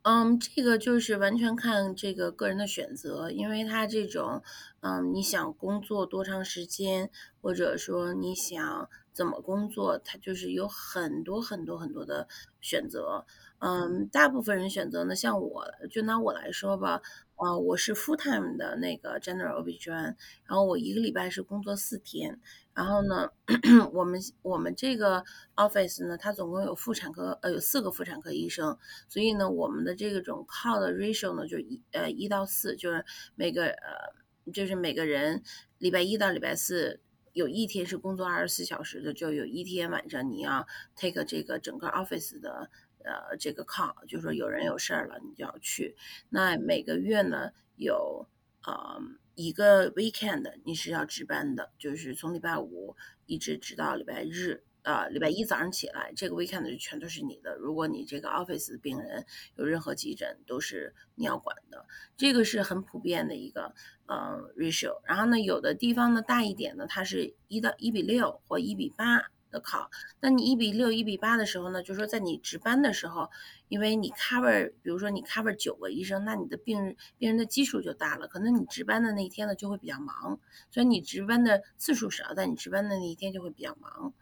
[0.02, 4.42] 嗯，这个就是完全看这个个人的选择，因为他这种，
[4.80, 7.08] 嗯，你想工作多长时间，
[7.40, 12.26] 或者说你想怎么工作，他就是有很多很多很多的
[12.60, 13.24] 选择。
[13.58, 17.00] 嗯，大部分人选择呢，像我就拿我来说吧，
[17.36, 20.02] 啊，我是 full time 的那个 general OB 专，
[20.46, 22.40] 然后我一个礼拜是工作四天，
[22.74, 23.30] 然后呢，
[23.94, 25.22] 我们我们这个
[25.54, 28.76] office 呢，它总共有妇产科，呃，有四个妇产科医生，
[29.08, 33.04] 所以呢，我们的这个种 call 的 ratio 呢，就是一呃一到四，就是
[33.36, 35.44] 每个呃就是每个人
[35.78, 36.98] 礼拜一到礼拜四
[37.32, 40.66] 有一天是工作二十四小时的，就有一天晚上你要
[40.96, 42.70] take 这个整个 office 的。
[43.04, 45.96] 呃，这个 call 就是说有人有事儿了，你就要去。
[46.28, 48.28] 那每个月呢有
[48.64, 49.02] 呃
[49.34, 52.94] 一个 weekend 你是要值班的，就是从礼拜五
[53.26, 57.56] 一直直到礼拜日，啊，礼拜一早上起来，这个 weekend 就全都是你的。
[57.56, 59.24] 如果你这个 office 的病人
[59.56, 61.86] 有任何急诊，都是你要管的。
[62.16, 63.74] 这个是很普遍的一个
[64.06, 65.00] 呃 ratio。
[65.04, 69.31] 然后呢，有的地方呢大一点呢，它是一到一比六或一比八。
[69.52, 73.30] 的考，那你一比六、一比八的时候呢，就是说在你值班的时候，
[73.68, 84.14] 因为你 cover，比如说你 cover 九个医生，那你的病人病人的基数就大了，可能你值班的那一天呢就会比较忙，所以你值班的次数少，但你值班的那一天就会比较忙。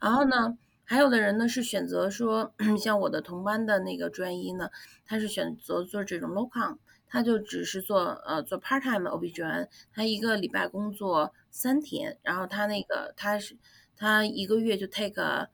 [0.00, 4.70] 然后呢，还有的人呢是选择说， 像我的同班的那个专医呢，
[5.04, 13.58] 他是选择做这种 locum，他就只是做呃做 part time OB 专，他一个礼拜工作三天，然后他那个他是。
[13.98, 15.48] 他一个月就 take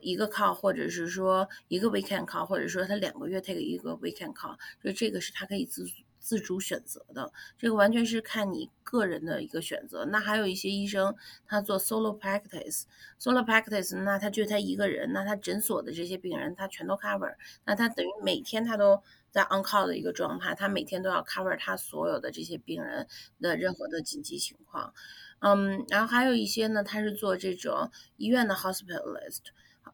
[0.00, 5.84] 一个 call，或者是说一个 weekend call，或者说他两个月 take 一个 weekend call，就这个是他可以自
[6.18, 10.04] 自主选择的，这个完全是看你个人的一个选择。
[10.04, 11.12] 那还有一些医生
[11.46, 19.02] 他做 solo practice，solo practice，那他就他一个人，那他诊所的这些病人他全都 cover，那他等于每天他都
[19.32, 23.08] 在 on call 的一个状态，他每天都要 cover 他所有的这些病人
[23.40, 24.94] 的任何的紧急情况。
[25.42, 29.40] 嗯，然后还有一些呢，他是做这种医院的 hospitalist。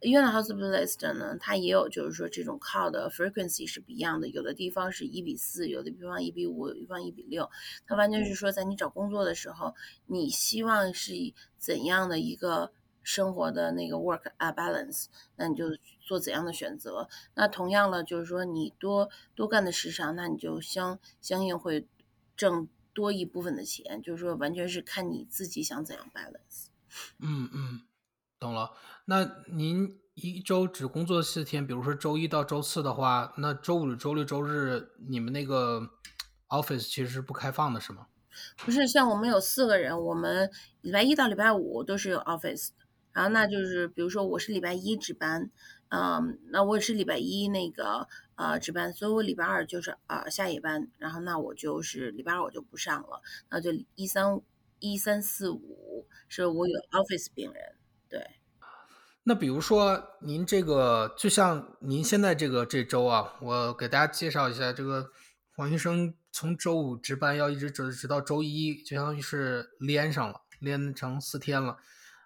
[0.02, 7.50] 医院的 hospitalist 呢，它也有就是说这种 call 的 frequency 是不一样的，有的地方是一比四，有的地方一比五，有的地方一比六。
[7.86, 9.74] 它完全是说，在你找工作的时候，
[10.06, 11.14] 你希望是
[11.56, 12.70] 怎样的一个
[13.02, 15.64] 生活的那个 work 啊 balance，那你就
[16.00, 17.08] 做怎样的选择。
[17.34, 21.88] 那同样了，就是说你多多干的时长，那你就相相应会
[22.36, 24.02] 挣多一部分的钱。
[24.02, 26.66] 就是说，完全是看你自己想怎样 balance。
[27.20, 27.82] 嗯嗯。
[28.40, 28.70] 懂了，
[29.06, 35.90] 那您一周只工作四天，比如说周一到周四的话，那周五、周六、周日你们那个
[36.48, 38.06] office 其实是不开放的，是吗？
[38.58, 40.48] 不是，像我们有四个人，我们
[40.82, 42.68] 礼拜一到礼拜五都是有 office，
[43.12, 45.50] 然后那就是比如说我是礼拜一值班，
[45.90, 54.40] 嗯，那我是礼拜一那个呃值班，所以我礼拜二就是呃下夜班，然后那我就是礼拜二我就不上了，那就一三
[54.80, 57.62] 一三四五是我有 office 病人。
[58.08, 58.22] 对，
[59.22, 65.10] 那比如说您这个，就像您现在这个这周啊，我给大家介绍一下，这个
[65.56, 71.78] 黄医生从周五值班要一直直直到周一，就相当于是连上了，连成四天了。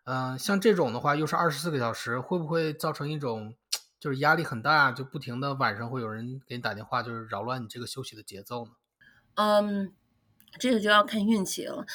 [0.04, 3.54] 嗯，像这种的话，又是二十四个小时，会不会造成一种
[4.00, 8.72] 就是压力很大，就不停的晚上会有人给你打电话，就是扰乱你这个休息的节奏呢？
[9.34, 9.92] 嗯，
[10.58, 11.86] 这个就要看运气了。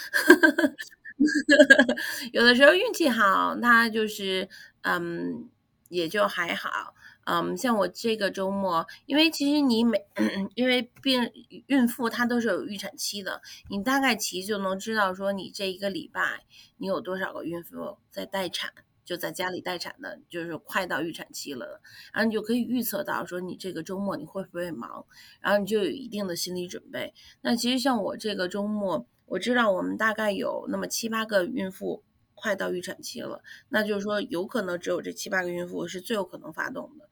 [2.32, 4.48] 有的时候运气好，那就是
[4.84, 5.50] 嗯，
[5.90, 6.94] 也就还好。
[7.30, 10.06] 嗯，像我这个周末，因为其实你每
[10.56, 11.30] 因为病
[11.68, 16.46] 孕妇她都是有预产期的，你大概其实就能知道说你这一个礼拜
[16.78, 18.72] 你有多少个孕妇在待产，
[19.04, 21.82] 就在家里待产的，就是快到预产期了，
[22.14, 25.06] 然后你就可以预测到说你这个周末你会不会忙，
[25.42, 27.14] 然后你就有一定的心理准备。
[27.42, 29.06] 那其实像我这个周末。
[29.30, 32.02] 我知道我们大概有那么七八个孕妇
[32.34, 37.10] 快到预产期了，那就是说有可能只有这七八个孕妇是最有可能发动的，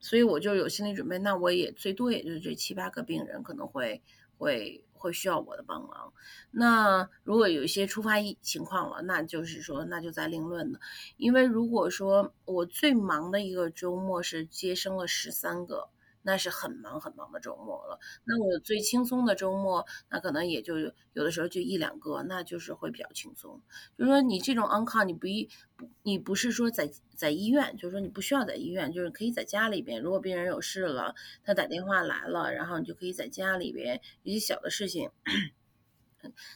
[0.00, 4.02] 所以我就有心理准备，那我也最多也就是这七八个病人可能会
[4.38, 6.12] 会会需要我的帮忙。
[6.50, 10.80] 那如果有一些突发情况了，那就是说那就再另论了。
[11.16, 15.88] 因为如果说我最忙的一个周末是接生了十三个。
[16.26, 18.00] 那是很忙很忙的周末了。
[18.24, 23.62] 那我最轻松的周末，那可能也就有的时候就一两个，那就是会比较轻松。
[23.96, 25.48] 就是说你这种 on call，你不一，
[26.02, 30.02] 你不是说在在医院，就是说你不需要在医院，就是可以在家里边。
[30.02, 35.10] 如果病人有事了，他打电话来了，然后你就可以在家里边一些小的事情。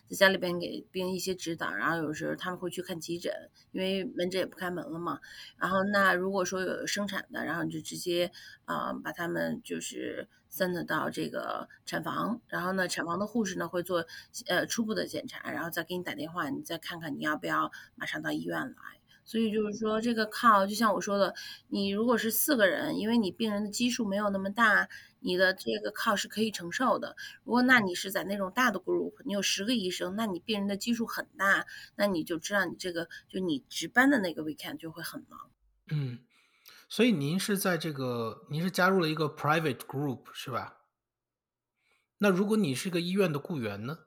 [0.09, 3.33] 在家里边给病人一些指导，然后有时候他们会去看急诊，
[3.73, 5.21] 因为门诊也不开门了嘛。
[5.59, 8.31] 然后那如果说有生产的，然后你就直接
[8.65, 14.07] 啊把他们就是 send 到这个产房，然后呢产房的护士呢会做
[14.47, 18.75] 呃初步的检查，然后再给你打电话，你再看看你要不要马上到医院来。
[19.23, 21.33] 所以就是说，这个靠就像我说的，
[21.69, 24.89] 你如果是四个人，因为你病人的基数没有那么大，
[25.21, 27.17] 你的这个靠是可以承受的。
[27.45, 35.51] 如果那你是在那种大的 group，你有十个医生，那你病人的基数很大，那你就知道你这个就你值班的那个 weekend 就会很忙。
[35.91, 36.19] 嗯，
[36.89, 40.79] 所以您是在这个，您是加入了一个 private group 是吧？
[42.19, 44.01] 那如果你是个医院的雇员呢？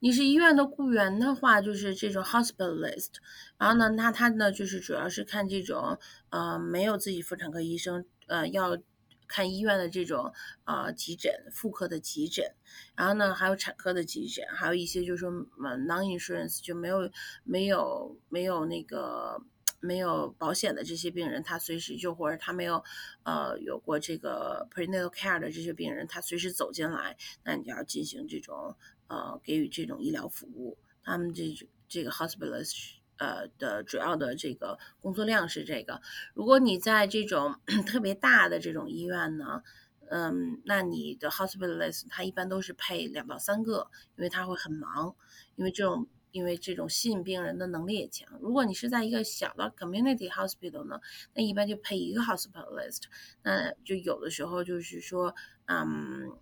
[0.00, 3.10] 你是医院的雇员的话，就是这种 hospitalist，
[3.56, 5.98] 然后呢，那他呢就是主要是看这种
[6.30, 8.76] 呃没有自己妇产科医生呃要
[9.26, 10.32] 看医院的这种
[10.64, 12.54] 呃急诊妇科的急诊，
[12.94, 17.10] 然后呢还有产科的急诊，还有一些就是说 non insurance 就没有
[17.44, 19.42] 没有没有那个
[19.80, 22.82] 没有保险的这些病人，他随时就或者他没有
[23.22, 28.76] 呃有过这个 prenatal care 的这些病人，他随时走进来，那你就要进行这种。
[29.06, 31.54] 呃，给予这种医疗服务，他们这
[31.86, 36.00] 这个 hospitalist 呃的主要的这个工作量是这个。
[36.34, 39.62] 如果你在这种 特别大的这种医院呢，
[40.10, 45.14] 嗯，那你的 hospitalist 他一般都是配两到三个，因为他会很忙，
[45.56, 48.28] 因为这种因为这种吸引病人的能力也强。
[48.40, 51.00] 如果你是在一个小的 community hospital 呢，
[51.34, 53.02] 那一般就配一个 hospitalist，
[53.42, 55.34] 那就有的时候就是说，
[55.66, 56.32] 嗯。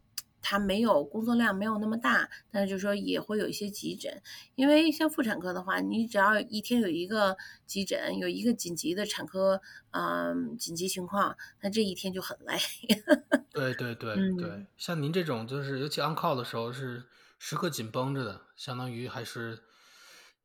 [0.43, 4.21] 他没有工作量没有那么大，但是就是说也会有一些急诊，
[4.57, 12.59] 因为像妇产科的话，你只要一天有一个急诊，有一个紧急的产科，嗯，紧急情况，那这一天就很累。
[13.55, 17.05] 对对对对，像您这种就是尤其 on call 的时候是
[17.39, 19.61] 时刻紧绷着的，相当于还是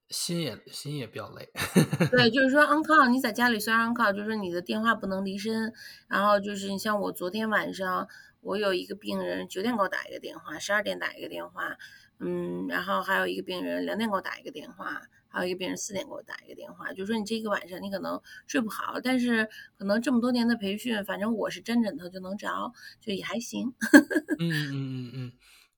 [0.09, 1.49] 心也心也比较累。
[2.11, 5.73] 对，就是说 on call，你在家里虽然 on call，就是说你的电话不能离身，
[6.07, 8.07] 然后就是你像我昨天晚上。
[8.41, 11.77] 我有一个病人九点给我打一个电话，十二点打一个电话，
[12.19, 22.71] 嗯，然后还有一个病人两点给我打一个电话，还有一个病人四点给我打一个电话，就说你这个晚上你可能睡不好，但是可能这么多年的培训，反正我是沾枕头就能着，
[23.01, 23.73] 就也还行。
[24.39, 25.31] 嗯嗯嗯嗯，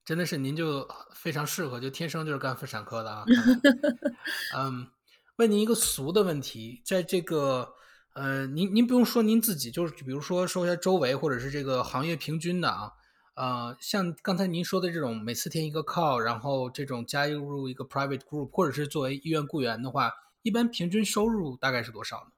[0.05, 3.25] 真的是您就非常适合，就天生就是干妇产科的啊。
[4.55, 4.87] 嗯，
[5.37, 7.73] 问您一个俗的问题，在这个
[8.13, 12.91] 呃，您您不用说您自己，就是比如说说一下周围或者是这个行业平均的啊。
[13.35, 22.31] 呃，像刚才您说的这种每四天一个 call，然后这种加入一个 private group，或者是作为医院雇员的话，一般平均收入大概是多少呢？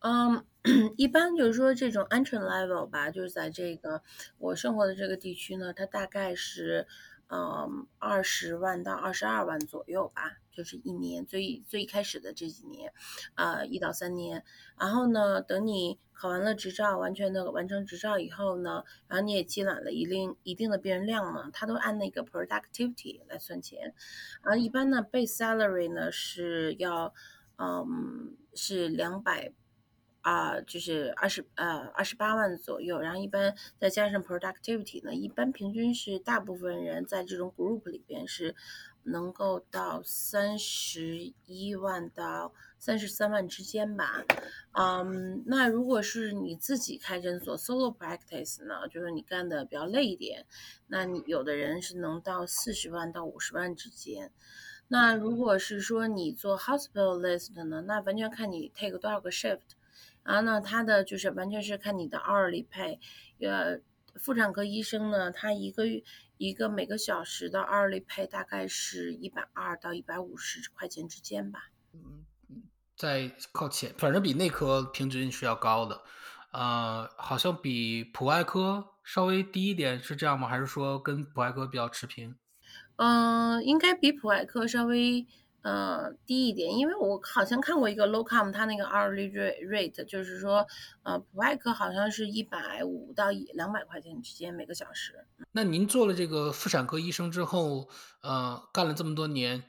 [0.00, 0.44] 嗯，
[0.96, 4.02] 一般就是说这种安全 level 吧，就是在这个
[4.38, 6.86] 我生活的这个地区呢，它大概是。
[7.32, 12.92] 嗯，二十万到二十二万左右吧，就是一年最最开始的这几年，
[13.34, 14.44] 呃，一到三年。
[14.78, 23.94] 然后呢，等你考完了执照，完全的完成执照以后呢，然后你也积攒了一定一定的病人量呢，它都按那个 productivity 来算钱。
[24.42, 27.14] 然后一般呢，base salary 呢是要，
[27.56, 29.54] 嗯，是两百。
[30.22, 38.54] 啊，就是二十呃二十八万左右，然后一般再加上 productivity 呢，一般平均是大部分人在这种 group 里边是
[39.02, 44.24] 能够到三十一万到三十三万之间吧。
[44.72, 50.46] 嗯，那如果是你自己开诊所 solo practice 呢，就是你干的比较累一点，
[50.86, 54.30] 那你有的人是能到四十万到五十万之间。
[54.88, 59.60] 那如果是说你做 hospital list 呢，那完全看你 take 多少个 shift。
[60.22, 62.98] 然后呢，他的就是完全是看你的 hourly pay，
[63.40, 63.80] 呃，
[64.18, 66.02] 妇产科医生呢，他一个月
[66.38, 71.70] 一个每个小时的 hourly pay 大概是一百二到一百五十块钱之间吧。
[71.92, 72.62] 嗯嗯，
[72.96, 76.02] 在靠前，反正比内科平均是要高的，
[76.52, 80.48] 呃，好像比普外科稍微低一点，是这样吗？
[80.48, 82.34] 还是说跟普外科比较持平？
[82.96, 85.26] 嗯，应该比普外科稍微。
[85.62, 90.66] 呃，低一点，因为我好像看过一个 Locom 它那个 hourly rate，就是说，
[91.02, 95.26] 呃，普外科好像是一百五到两百块钱之间每个小时。
[95.52, 97.88] 那您做了这个妇产科医生之后，
[98.22, 99.64] 呃，干了这么多年，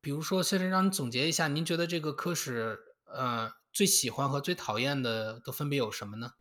[0.00, 6.32] 比如说现在让你总结一下，您觉得这个科室，呃，最喜欢和最讨厌的都分别有什么呢？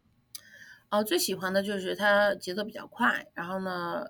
[0.88, 4.06] 呃，最喜欢的就是它节奏比较快，然后呢。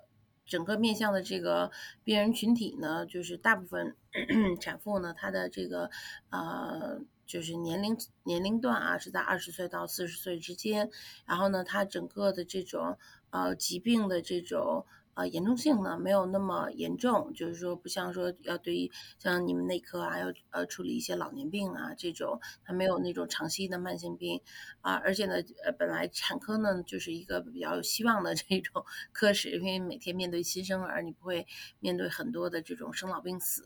[0.50, 1.70] 整个面向的这个
[2.04, 3.96] 病人群体呢，就是大部分
[4.60, 5.88] 产妇呢，她的这个
[6.28, 10.90] 呃，就是年龄年龄段啊，是在二十岁到四十岁之间。
[11.24, 12.98] 然后呢，她整个的这种
[13.30, 14.84] 呃疾病的这种。
[15.14, 24.40] 呃，严重性呢没有那么严重，就是说不像说要对于像你们内科啊，要呃处理一些老年病啊这种，它没有那种长期的慢性病
[24.80, 25.34] 啊，而且呢，
[25.64, 31.46] 呃，本来产科呢就是一个比较有希望的这种 科室，因为每天面对新生儿，你不会
[31.80, 33.64] 面对很多的这种生老病死。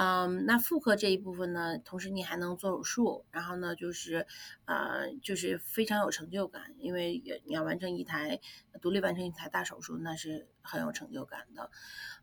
[0.00, 4.28] 嗯，那妇科这一部分呢，同时你还能做手术，然后呢，就是
[4.64, 8.38] 呃，就是非常有成就感，因为你要完成一台
[8.80, 11.72] 独立完成一台大手术，那是很有成就感的。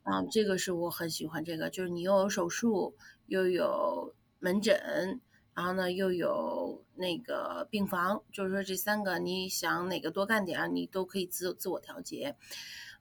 [0.04, 2.96] 啊，这个是我很喜欢这个，就是你又有手术，
[3.26, 5.20] 又有门诊，
[5.54, 12.38] 然后呢又有那个病房，就是说这三个你想哪个多干点，你都可以自自我调节。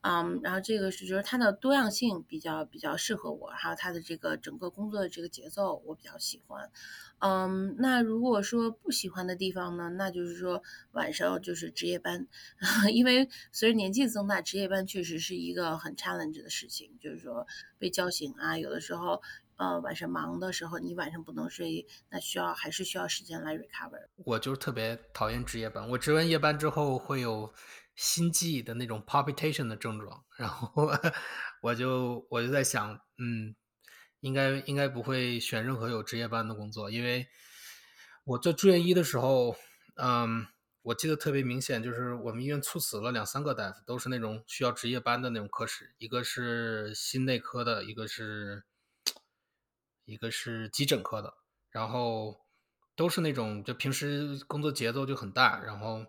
[0.06, 6.70] 嗯，然后这个是就是它的多样性比较比较适合我，还有它的这个整个工作的这个节奏我比较喜欢。
[7.20, 12.28] 嗯，那如果说不喜欢的地方呢，那就是说晚上就是值夜班，
[12.92, 17.46] 因为随着年纪增大，值夜班确实是一个很 challenge 的事情，就是说
[17.78, 19.22] 被叫醒啊，有的时候
[19.56, 24.02] 呃晚上忙的时候你晚上不能睡，那需要还是需要时间来 recover。
[24.16, 27.54] 我就是特别讨厌值夜班，我值完夜班之后会有。
[27.94, 30.90] 心悸的那种 palpitation 的症状，然后
[31.62, 33.54] 我就我就在想，嗯，
[34.18, 37.28] 应该应该不会选任何有值夜班的工作，因为
[38.24, 39.54] 我做住院医的时候，
[39.94, 40.46] 嗯，
[40.82, 48.64] 我记得特别明显，就是我们医院猝死了两三个大夫，都是那种需要值夜班的那种科室，一个是心内科的，一个是
[50.04, 51.34] 一个是急诊科的，
[51.70, 52.40] 然后
[52.96, 56.04] 都是那种就平时工作节奏就很大，然后。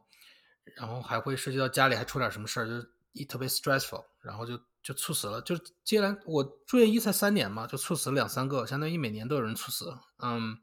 [0.76, 5.42] 然后还会涉及到家里还出点什么事儿，就一特别 stressful，然后就就猝死了。
[5.42, 9.98] 就接连我住院医才三年嘛，就猝死了两三个，相当于每年都有人猝死。
[10.20, 10.58] 嗯，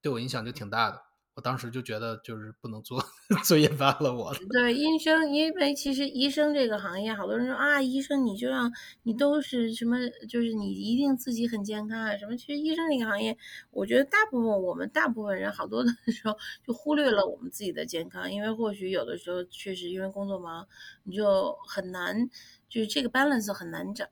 [0.00, 1.02] 对我影响就挺大的。
[1.34, 3.04] 我当时就觉得就是不能做
[3.44, 4.32] 做夜班了，我。
[4.50, 8.72] 对医生，因为其实医生这个行业，好多人说啊，医生你就让
[9.02, 9.96] 你都是什么，
[10.28, 12.36] 就是你一定自己很健康啊什么。
[12.36, 13.36] 其实医生这个行业，
[13.70, 20.66] 我觉得大部分我们大部分人好多的 时候就忽略了我们自己的健康，因为或许有的时候确实因为工作忙，
[21.02, 22.28] 你就很难，
[22.68, 24.06] 就是这个 balance 很难找。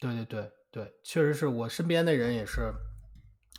[0.00, 0.50] 对对对。
[0.70, 2.74] 对，确实是我身边的人也是，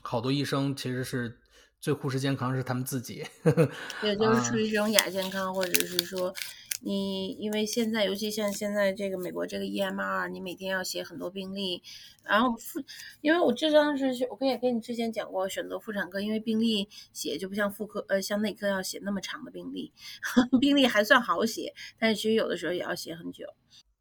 [0.03, 1.38] 好多医生其实是
[1.79, 3.25] 最忽视健康是他们自己，
[4.03, 6.33] 也就是出于这种亚健康，或者是说。
[6.81, 11.83] 你因为现在，尤其像现在这个美国这个 EMR，你每天要写很多病例，
[12.23, 12.81] 然后妇，
[13.19, 19.91] 因为我这张是，我跟也跟你之前讲过，选择妇产科，因为病例写就不像妇科，呃，像内科要写那么长的病例，
[20.61, 23.45] 病例还算好写，但是其实有的时候也要写很久。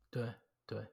[0.09, 0.87] 对对，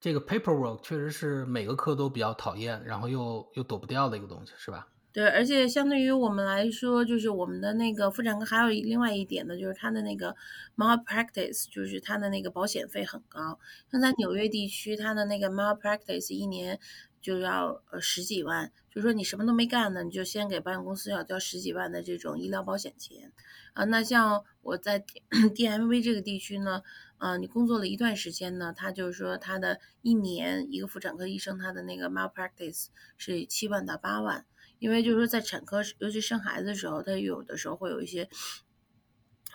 [0.00, 4.88] 这个 paperwork 确实是每个科都比较讨厌，然后又又躲不掉的一个东西，是吧？
[5.10, 10.36] 对，而且相对于我们来说，就是我们的那个妇产科还有另外一点呢，就是它的那个
[10.76, 13.58] malpractice，就是它的那个保险费很高。
[13.90, 16.78] 像在纽约地区，它的那个 malpractice 一年
[17.22, 23.32] 就要呃十几万，就是说你什么都没干呢，你就先给保险公司要交十几万的这种医疗保险钱
[23.72, 23.84] 啊。
[23.84, 25.00] 那像我在
[25.32, 26.82] DMV 这个地区呢，
[27.16, 34.44] 啊，你工作了一段时间呢，他就是说他的一年一个妇产科医生他的那个 malpractice 是七万到八万。
[34.78, 38.28] 因为就是说，在产科，尤其生孩子的时候，他有的时候会有一些，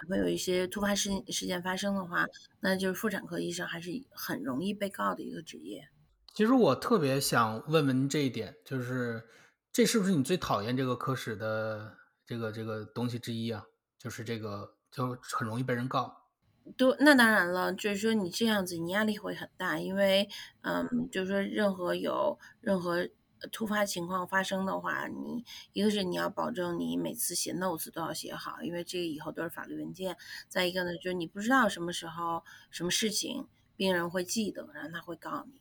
[0.09, 2.25] 会有一些突发事事件发生的话，
[2.59, 5.87] 那就是妇产科医生还是很容易被告的一个职业。
[6.33, 9.23] 其实我特别想问问这一点，就是
[9.71, 11.95] 这是不是你最讨厌这个科室的
[12.25, 13.63] 这个这个东西之一啊？
[13.97, 16.27] 就是这个就很容易被人告。
[16.75, 20.27] 都那当然了，就是说你这样子，你压力会很大，因为
[20.63, 23.07] 嗯，就是说任何有任何。
[23.51, 30.15] 突发情况发生的话，你一个是你要保证你每次写 notes 都要写好，因为这个以后都是法律文件。
[30.47, 35.59] 再一个呢，就是你不知道什么时候什么事情病人会记得，然后他会告你。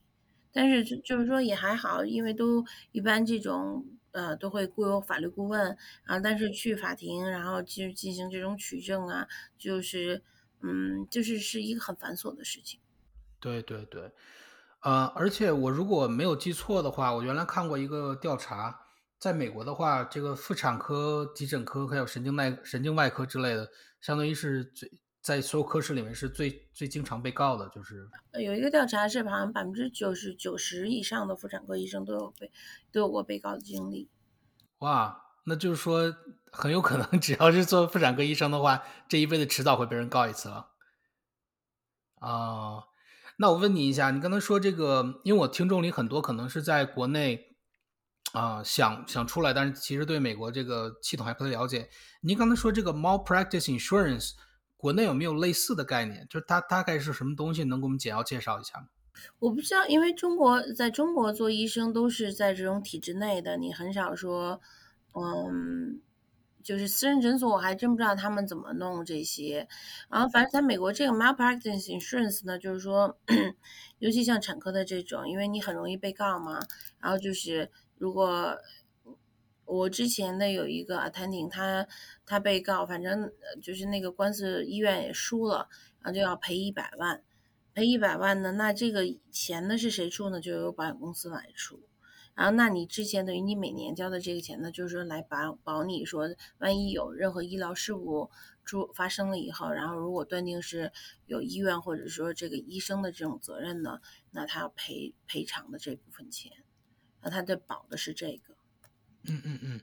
[0.52, 6.20] 但是就就是说也还好，因为都一般这种呃都会雇有法律顾问啊。
[6.20, 9.26] 但是去法庭然后去进行这种取证啊，
[9.58, 10.22] 就是
[10.60, 12.78] 嗯就是是一个很繁琐的事情。
[13.40, 14.12] 对对对。
[14.82, 18.80] 呃，而且我如果没有记错的话，我原来看过一个调查，
[19.16, 23.70] 在美国的话，这个妇产科、急诊科还有神经外神经外科之类的，
[24.00, 32.50] 相当于是最在所有科室里面是最最经常被告的，就是有一个调查是好像百分之九十九十以上的妇产科医生都有被
[32.90, 34.10] 都有过被告的经历。
[34.78, 36.12] 哇，那就是说
[36.50, 40.70] 很有可能 只要是做妇产科医生的话，这一辈子迟早会被人告一次了。
[42.16, 42.88] 啊。
[43.38, 47.56] 那我问你一下，你刚才说这个，因为我听众里很多可能是在国内
[48.32, 51.88] 啊想想出来，但是其实对美国这个系统还不太了解。
[52.20, 54.32] 您刚才说这个 malpractice insurance，
[54.76, 56.26] 国内有没有类似的概念？
[56.28, 57.64] 就是它大概是什么东西？
[57.64, 58.86] 能给我们简要介绍一下吗？
[59.38, 64.60] 我不知道，因为中国在中国做医生都是在这种体制内的，你很少说，
[65.14, 66.00] 嗯。
[66.62, 69.68] 就是私人诊所，我还真不知道他们怎么弄这些。
[70.08, 73.18] 然后，反正在美国这个 malpractice insurance 呢，就是说，
[73.98, 76.60] 尤其像产科的这种，因为你很容易被告嘛。
[77.00, 78.56] 然后就是，如果
[79.64, 81.86] 我之前的有一个 attending，他
[82.26, 83.32] 他被告，反正
[83.62, 85.68] 就是那个官司医院也输了，
[86.00, 87.22] 然后就要赔一百万，
[87.74, 90.40] 赔一百万呢，那这个钱呢是谁出呢？
[90.40, 91.80] 就由保险公司来出。
[92.34, 98.30] 然后，那你之前等于你每年交的这个钱呢，就是说来保保你说，万一有任何医疗事故
[98.64, 100.92] 出发生了以后，然后如果断定是
[101.26, 106.50] 有医院或者说这个医生的这种责任呢，那他要赔赔偿的这部分钱，
[107.20, 108.54] 那他的保的是这个。
[109.24, 109.80] 嗯嗯嗯，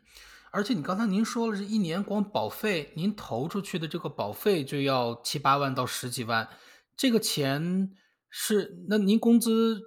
[0.49, 6.49] 而且你刚才您说了，是一年光保费，您投出去的这个保费就要七八万到十几万，
[6.97, 7.91] 这个钱
[8.27, 9.81] 是那您工资？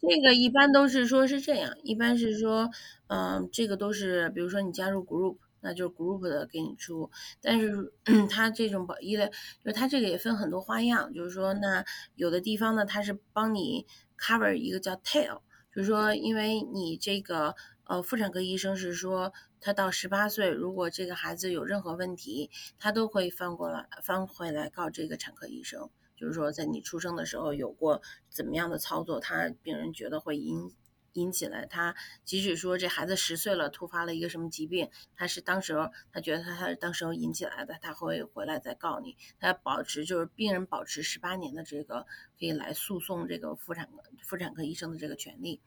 [0.00, 2.70] 这个一般都是说是这样，一般是说，
[3.08, 7.10] 嗯，这个都是，比如说你加入 group，那就是 group 的给你出。
[7.42, 7.92] 但是
[8.30, 11.84] 它这种保医的，就是它这个也分很多花样，就是说，那
[12.14, 13.86] 有的地方呢，它是帮你
[14.18, 15.40] cover 一个叫 tail，
[15.74, 25.90] 就是说，因为你这个呃妇产科医生是说，他到十八岁，如果这个孩子有任何问题，他都会翻过来翻回来告这个产科医生。
[26.20, 30.70] 就是说，在你出生的时候有过怎么样的操作，他病人觉得会引
[31.14, 31.96] 引起来他，
[32.26, 42.06] 即使说这孩子十岁了，突发了一个什么疾病，他是当时候他觉得他他当时候引起来的，他会回来再告你，他保持就是病人保持十八年的这个
[42.38, 43.88] 可以来诉讼这个妇产
[44.22, 45.62] 妇产科医生的这个权利。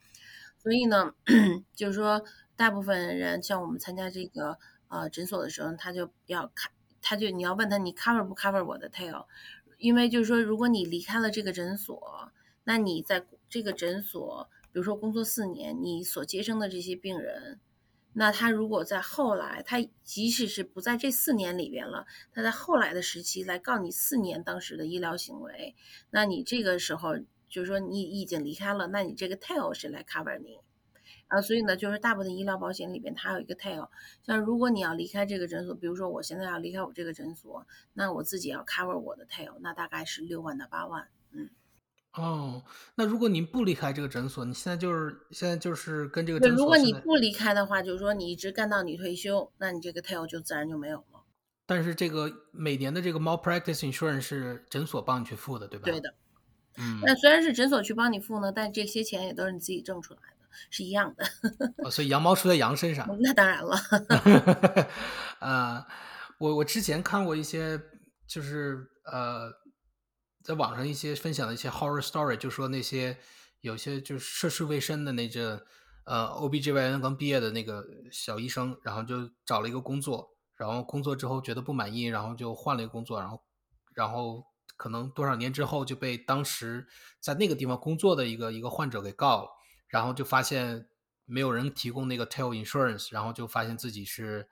[0.59, 1.15] 所以呢，
[1.75, 2.23] 就是说
[2.55, 9.25] 大部分人像我们参加这个呃诊所的时候，他就要看，他就你要问他你 cover 不 cover 我的 tail。
[9.83, 12.31] 因为就是说，如果你离开了这个诊所，
[12.63, 17.59] 那你在这个诊所，比如说工作四年，你所接生的这些病人，
[18.13, 25.75] 那他如果在后来，他即使是不在这四年里边了，他在后来的时期来告你四年当时的医疗行为，
[26.11, 27.17] 那你这个时候
[27.49, 30.59] 就是说你已经离开了，那你这个 tail 谁来 cover 你？
[31.27, 33.89] 啊，所以呢，就是大部分医疗保险里边它有一个 tail，
[34.21, 41.07] 像如果你要离开这个诊所，比如说我现在要离开我这个诊所，那我自己要 cover 我的 tail，那大概是六万到八万。
[41.31, 41.49] 嗯，
[42.13, 42.63] 哦，
[42.95, 51.23] 那如果您不离开这个诊所，你现在就是现在就是跟这个，诊所如果你不离开的话，就是说你一直干到你退休，那你这个 tail 就自然就没有了。
[51.65, 55.85] 但是这个每年的这个 malpractice insurance 是诊所帮你去付的，对吧？
[55.85, 55.99] 对。
[56.01, 56.13] 的，
[56.77, 60.32] 嗯，那虽然是诊所去帮你付呢，但这些钱也都是你自己挣出来的，
[60.69, 61.25] 是一样的。
[61.83, 63.07] 哦所以羊毛出在羊身上。
[63.21, 63.77] 那当然了，
[65.39, 65.85] 呃，
[66.39, 67.79] 我我之前看过一些，
[68.27, 69.51] 就是呃，
[70.43, 73.17] 在网上一些分享的一些 horror story，就说那些
[73.61, 75.65] 有些就是涉世未深的那这
[76.05, 83.41] 呃 OBGYN 刚毕业的那个小医生，然后就找了一个工作，然后工作之后觉得不满意，然后就换了一个工作，然后
[83.93, 84.43] 然后
[84.75, 86.85] 可能多少年之后就被当时
[87.21, 89.49] 在那个地方工作的一个一个患者给告了，
[89.93, 90.87] 然后就发现
[91.23, 94.47] 没有人提供那个 tail insurance，然后就发现自己是，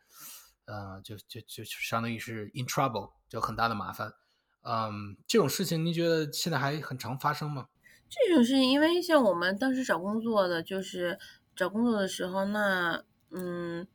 [0.66, 4.14] 呃，就就就相当于是 in trouble，就很大的麻烦。
[4.62, 7.70] 嗯，这种事情您觉得现在还很常发生吗？
[8.08, 11.18] 这种事情，因为像我们当时找工作的，就是
[11.56, 13.88] 找工作的时候，那嗯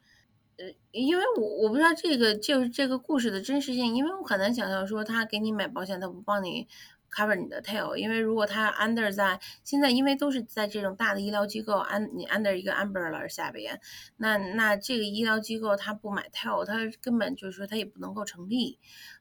[0.57, 6.67] 呃，因为我我不知道这个就是这个故事的真实性，因为我很难想象说他给你买保险，他不帮你
[7.17, 13.81] cover 你的 tail，因为如果他 under 在现在，因为都是在这种大的医疗机构安你 under 一个 umbrella 下边，
[14.19, 18.79] 那那这个医疗机构他不买 tail，他根本就是说他也不能够成立。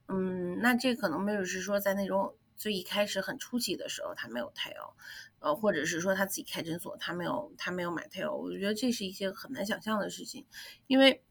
[0.07, 4.93] 嗯，那这可能没有是说在那种最一开始很初期的时候他没有 tail，
[5.39, 10.45] 呃，或者是说他自己开诊所他没有他没有买 tail，我觉得这是一些很难想象的事情，
[10.87, 11.23] 因为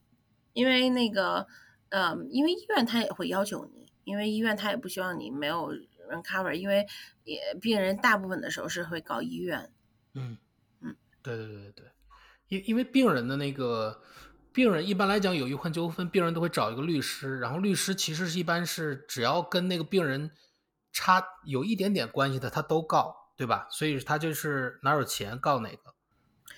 [0.53, 1.47] 因为那个
[1.89, 5.71] 呃，因为医院他也会要求你，因为医院他也不希望你没有
[6.09, 6.87] 人 cover，因为
[7.23, 9.71] 也病人大部分的时候是会告医院，
[10.13, 10.37] 嗯。
[10.81, 11.71] 嗯，对对对对。
[11.71, 11.85] 对，
[12.47, 14.01] 因因为病人的那个
[14.53, 20.31] 病人一般来讲有医患纠纷，病人都会找一个律师，然后律师其实是一般是只要跟那个病人
[20.93, 23.67] 差有一点点关系的，他都告，对吧？
[23.71, 25.93] 所以他就是哪有钱告哪个，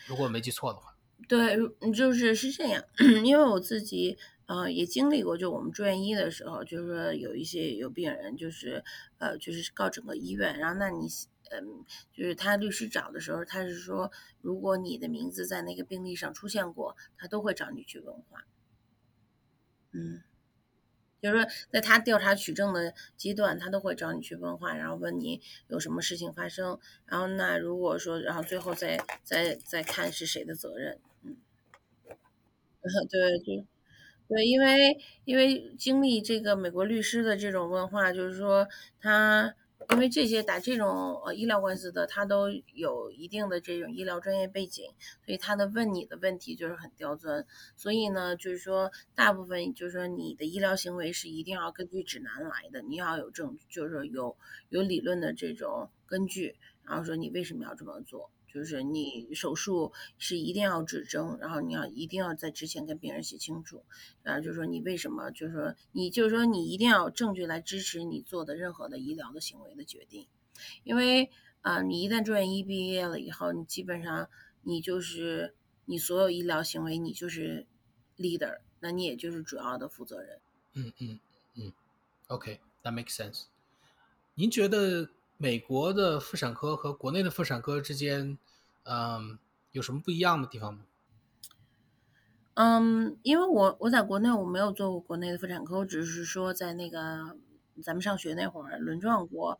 [0.07, 0.93] 如果我没记错的话。
[1.27, 1.57] 对，
[1.91, 2.83] 就是是这样，
[3.25, 4.17] 因为我自己
[4.47, 8.83] 呃也经历过，就我们住院医的时候，就是说有一些有病人就是
[9.19, 11.07] 呃就是告整个医院，然后那你
[11.51, 18.45] 嗯就是他律师找的时候，他是说如果你的名字在那个病历上出现过，他都会找你去问话，
[19.91, 20.23] 嗯。
[21.19, 31.35] 就是说，在他调查取证的阶段，他都会找你去问话，然后问你有什么事情发生，然后那如果说，然后最后再再再看是谁的责任，嗯，
[33.09, 33.65] 对，就
[34.27, 38.67] 对，因为因为经历这个美国律师的这种问话，就是说
[38.99, 39.55] 他
[39.91, 44.83] 因为这些打这种呃医疗官司的，他都有一定的这种医疗专业背景，
[45.25, 47.45] 所以他的问你的问题就是很刁钻。
[47.77, 54.35] 所以呢，就是说大部分就是说你的医疗行为是一定要根据指南来的，你要有证据，就是说有
[54.67, 58.29] 有理论的这种根据，然后说你为什么要这么做。
[58.57, 63.83] 就是你手术是一定要指征，然后你要一定要在之前跟病人写清楚，
[64.23, 70.25] 然后就是说你为什么，就是说你就是说你一定要证据来支持你做的任何的医疗的行为的决定，
[70.83, 71.29] 因为
[71.61, 74.27] 啊、你一旦住院医毕业了以后，你基本上
[74.63, 75.53] 你就是
[75.85, 77.67] 你所有医疗行为你就是
[78.17, 80.39] leader，那你也就是主要的负责人。
[80.73, 81.19] 嗯嗯
[81.55, 81.73] 嗯
[82.27, 83.43] ，OK，that、makes sense。
[84.35, 88.37] 您觉得美国的妇产科和国内的妇产科之间，
[88.83, 89.37] 嗯，
[89.71, 90.81] 有什么不一样的地方吗？
[92.55, 97.37] 嗯，因为我我在国内我没有做过国内的妇产科，我只是说在那个
[97.83, 99.59] 咱们上学那会儿轮转过。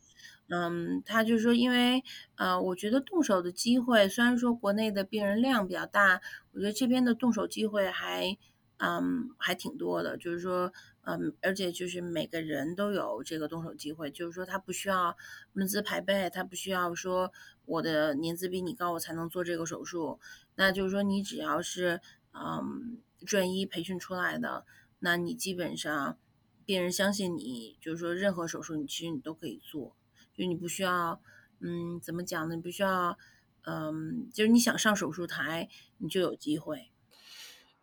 [0.49, 2.03] 嗯，他就是说，因为
[2.38, 6.21] 呃，我觉得动手的机会，虽然说国内的病人量比较大，
[6.53, 8.36] 我觉得这边的动手机会还
[8.78, 10.73] 嗯还挺多的，就是说
[11.09, 15.15] 嗯，而且就是每个人都有这个动手机会，就是说他不需要
[15.53, 17.31] 论资排辈，他不需要说
[17.63, 20.19] 我的年资比你高我才能做这个手术，
[20.55, 22.01] 那就是说你只要是
[22.33, 24.65] 嗯专医培训出来的，
[24.99, 26.17] 那你基本上
[26.65, 29.95] 病人相信你，就是说任何手术你其实你都可以做，
[30.33, 31.21] 就你不需要
[31.61, 32.55] 嗯怎么讲呢？
[32.57, 33.17] 你不需要
[33.61, 36.91] 嗯，就是你想上手术台你就有机会。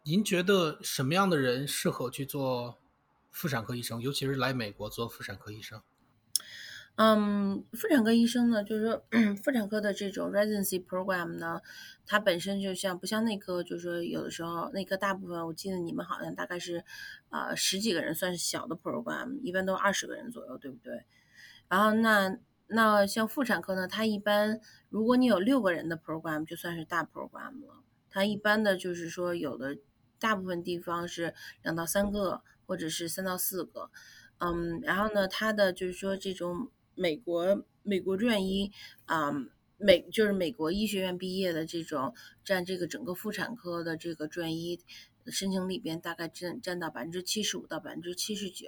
[0.02, 2.78] 您觉得什么样的人适合去做
[3.34, 5.82] 妇产科医生，尤其是来美国做妇产科医生？
[6.94, 9.04] 嗯，妇产科医生呢，就是说
[9.42, 11.60] 妇产科的这种 residency program 呢，
[12.06, 16.84] 它本身就像不像内科，就是说有的时候内科大部分，我记得你们好像大概是
[17.30, 21.04] 呃十几个人算是小的 program，一般都二十个人左右，对不对？
[21.68, 27.82] 然后那那像妇产科呢，它一般如果你有六个人的 program，就算是大 program 了。
[28.08, 29.76] 它一般的就是说，有的
[30.20, 33.90] 大部分地方是两到三个，或者是三到四个。
[34.38, 38.72] 嗯，然后呢，它的就是说这种美国美国住院医
[39.06, 39.32] 啊，
[39.78, 44.80] 美就是美国医学院毕业的这种占这个整个妇产科的这个住院医。
[45.28, 48.66] 申请里边大概占占到百分之七十五到百分之七十九，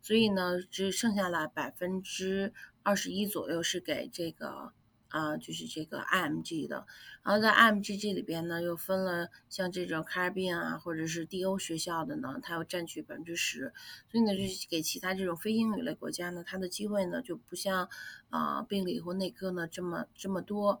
[0.00, 2.52] 所以呢，只剩下了百分之
[2.84, 4.72] 二十一左右是给这个
[5.08, 6.86] 啊，就是这个 IMG 的。
[7.22, 13.72] 然后在 IMG 这里边呢，又分了像这种 Caribbean 啊，或者是 DO 学校的呢，它要占据百分之十。
[14.10, 17.88] 所以呢，就是给其他这种非英语类国家呢，它的机会呢就不像
[18.30, 20.80] 啊病理或内科呢这么这么多。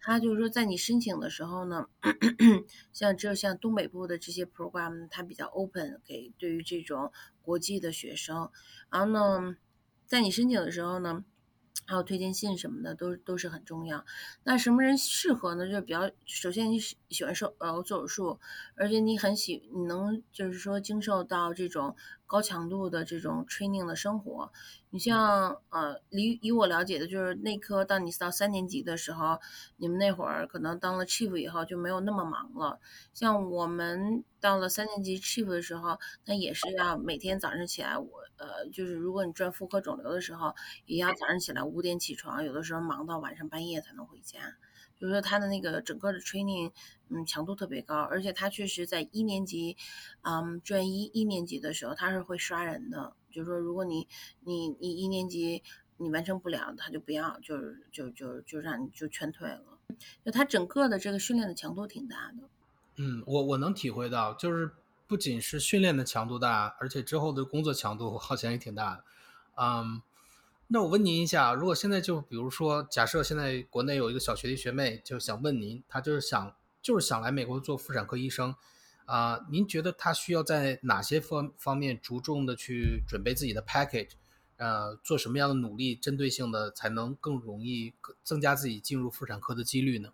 [0.00, 1.88] 他就是说，在你申请的时候呢，
[2.94, 7.10] 像只有像东北部的这些 program，它比较 open 给对于这种
[7.42, 8.48] 国际的学生。
[8.90, 9.56] 然后呢，
[10.06, 11.24] 在你申请的时候呢，
[11.86, 14.04] 还有推荐信什么的，都都是很重要。
[14.44, 15.66] 那什么人适合呢？
[15.66, 18.40] 就是比较，首先你喜喜欢手呃做手术，
[18.74, 21.96] 而且你很喜，你能就是说经受到这种
[22.28, 24.52] 高强度的这种 training 的生活。
[24.90, 29.40] 你像呃，以以我了解的，就是内科，当你到三年级的时候，
[29.76, 32.78] 你们那会儿可能当了 chief 以后就没有那么忙了。
[33.12, 40.54] 像我们到了三年级 chief 的时候，那也是要每天早上起来，我呃，就是如果你转妇科肿瘤的时候，
[40.86, 44.38] 也要早上起来五点起床，有的时候忙到晚上半夜才能回家。
[44.98, 46.72] 就是说他的那个整个的 training，
[47.08, 49.76] 嗯，强度特别高，而且他确实在一年级，
[50.22, 53.14] 嗯，专一一年级的时候，他是会刷人的。
[53.30, 54.08] 就是说，如果你
[54.40, 55.62] 你你一年级
[55.98, 59.78] 你完成不了，他就不要，就是就就就让你就劝退了。
[60.24, 62.48] 就他整个的这个训练的强度挺大的。
[62.96, 64.72] 嗯，我我能体会到，就是
[65.06, 69.04] 不仅是训练的强度大，而且之后的工作强度好像也挺大。
[69.54, 70.02] 嗯。
[70.70, 78.54] 那我问您一下，如果现在就比如说，假设现在国内有一个小学弟学妹，就想问您，他就是想就是想来美国做妇产科医生，
[79.06, 84.10] 啊，您觉得他需要在哪些方方面着重的去准备自己的 package，
[84.58, 90.10] 呃，做什么样的努力，针对性的才能更容易增加自己进入妇产科的几率呢？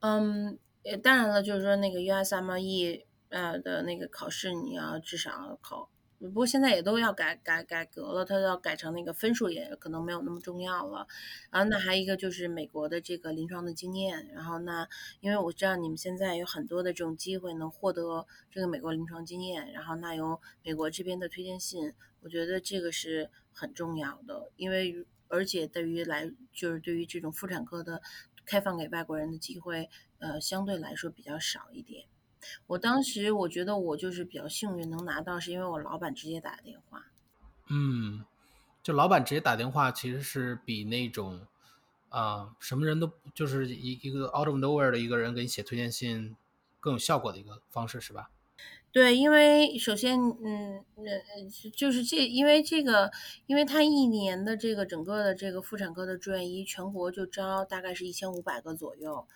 [0.00, 0.58] 嗯，
[1.04, 5.88] 当然了，就是说那个 USME 呃的那个考试，你要至少考。
[6.18, 11.06] 不过现在也都要改改改革了，它要改成那个分数也可能没有那么重要了。
[11.50, 14.26] 然后那还一个就是美国的这个临床的经验。
[14.32, 14.88] 然后那
[15.20, 24.50] 因为我知道你们现在有很多的这种机会能获得这个美国临床经验，然后那有美国这边的推荐信，我觉得这个是很重要的。
[24.56, 28.00] 因为而且对于来就是对于这种妇产科的
[28.46, 32.06] 开放给外国人的机会，呃，相对来说比较少一点。
[32.66, 37.06] 我当时我觉得我就是比较幸运能拿到，是因为我老板直接打电话。
[37.68, 38.24] 嗯，
[38.82, 41.46] 就老板直接打电话，其实是比那种
[42.10, 46.36] 啊什么人都就是一一个 out of nowhere 的一个人给你写推荐信
[46.80, 48.30] 更有效果的一个方式，是吧？
[48.92, 53.10] 对，因为首先，嗯，呃，就是这，因为这个，
[53.46, 59.26] 因为他一年的这个整个的这个妇产科的住院医，全国就招大概是一千五百个左右，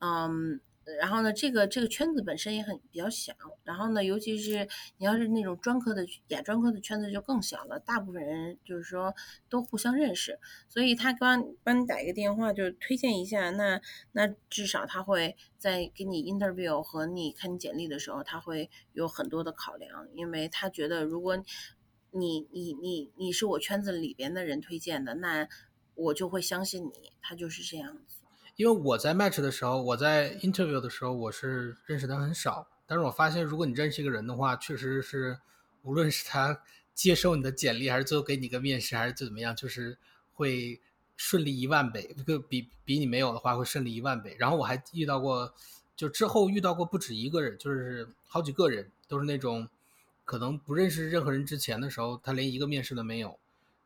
[0.00, 0.60] 嗯。
[0.96, 3.34] 然后呢，这个这个圈子本身也很比较小。
[3.64, 4.66] 然后呢，尤其是
[4.96, 9.14] 你要是那种专科的亚专科的圈子就更小了，大部分人就是说
[9.48, 10.38] 都互相认识。
[10.68, 13.80] 所以他刚帮你打一个电话，就是推荐一下，那
[14.12, 21.36] 那至少他会在给你 interview 和你看你简历的时候，他会有很多的考量，因为他觉得如果
[22.10, 25.46] 你你你你是我圈子里边的人推荐的，那
[25.94, 27.12] 我就会相信你。
[27.20, 28.17] 他就是这样子。
[28.58, 32.66] 因为我在 match 的时候，我在 interview 的时候，我是认识的很少。
[32.88, 35.38] 但是我发现，如果你认识一个人的话，确实是，
[35.82, 36.60] 无论是他
[36.92, 39.96] 接受你的简历，还是最后给你个面试，还是怎么样，就是
[40.34, 40.80] 会
[41.16, 42.12] 顺利一万倍。
[42.26, 44.34] 个比比你没有的话，会顺利一万倍。
[44.40, 45.54] 然后我还遇到过，
[45.94, 49.68] 就之后遇到过不止一个人，就是好几个人，都是那种
[50.24, 53.38] 可能不认识任何人之前的时候，他连一个面试都没有。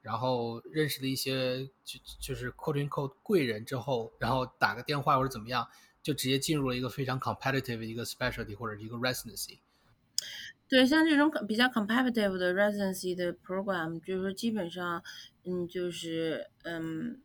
[0.02, 5.66] 然后认识了一些就就是 quote in quote 贵人之后，然后打个电话或者怎么样，
[6.02, 9.60] 就直接进入了一个非常 competitive 一个 specialty 或者一个 residency。
[10.68, 15.02] 对，像这种比较 competitive 的 residency 的 program，就是说基本上，
[15.44, 17.20] 嗯，就是嗯，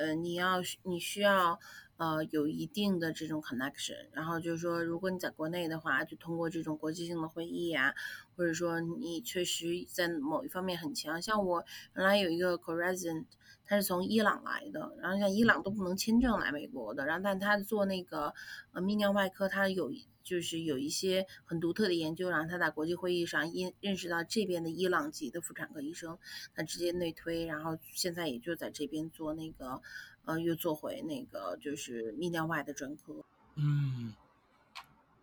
[0.00, 1.58] 呃，你要你需要。
[2.00, 7.94] 呃，有一定的这种 connection，然后就是说，如果你在国内的话，就通过这种国际性的会议啊，
[8.34, 11.62] 或者说你确实在某一方面很强，像我
[11.94, 13.26] 原来有一个 corresin
[13.66, 18.32] 他是从伊朗来的，然后像伊朗都不能签证来美国的，然后但他做那个
[18.72, 19.92] 呃泌尿外科，他有
[20.22, 26.18] 就是有一些很独特的研究，然后他在国际会议上认认识到这边的伊朗籍的妇产科医生，
[26.54, 29.80] 他直接内推，然后现在也就在这边做那个，
[30.24, 33.24] 呃，又做回那个就是泌尿外的专科。
[33.56, 34.14] 嗯，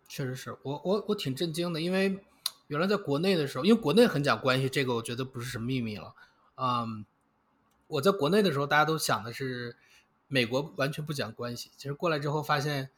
[0.07, 2.19] 确实是我我我挺震惊的，因为
[2.67, 6.13] 原来在国内的时候，因为国内很讲关系，这个我觉得不是什么秘密了。
[6.55, 7.05] 嗯，
[7.87, 9.77] 我在国内的时候，大家都想的是
[10.27, 12.89] 美国完全不讲关系，其实过来之后发现。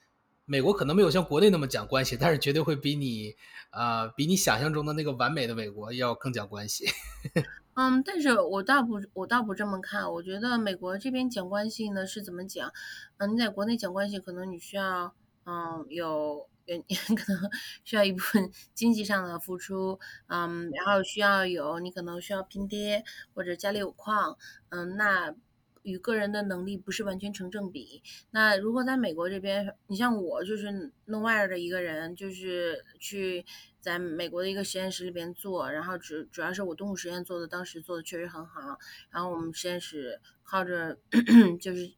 [0.50, 3.36] 美国可能没有像国内那么讲关系，但是绝对会比你，
[3.70, 6.88] 呃，比你想象中的那个完美的美国要更讲关系。
[7.76, 10.12] 嗯，但是我倒不，我倒不这么看。
[10.12, 12.74] 我觉得美国这边讲关系呢是怎么讲？
[13.18, 15.14] 嗯，你在国内讲关系，可能你需要，
[15.46, 17.50] 嗯，有， 可能
[17.84, 23.04] 需要一部分经济上的付出，嗯，然后需要有，你可能需要拼爹
[23.36, 24.36] 或者家里有矿，
[24.70, 25.36] 嗯，那。
[25.84, 28.02] 与个人的能力不是完全成正比。
[28.32, 33.46] 那如果在美国这边，你像我就是弄外的一个人，就是去
[33.80, 38.78] 在美国的一个实验室里边做，然后主主要是我动物实验做的，当时做的确实很好。
[39.10, 40.98] 然后我们实验室靠着
[41.60, 41.94] 就是，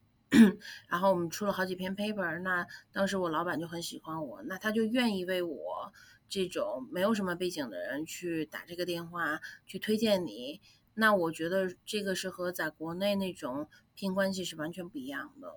[0.88, 2.40] 然后我们出了好几篇 paper。
[2.40, 5.92] 那当时我老板就很喜欢我，那他就愿意为我
[6.28, 10.60] 这种没有什么背景的人去打这个电话，去推荐你。
[10.94, 15.52] 那我觉得这个是和在国内那种拼关系是完全不一样的，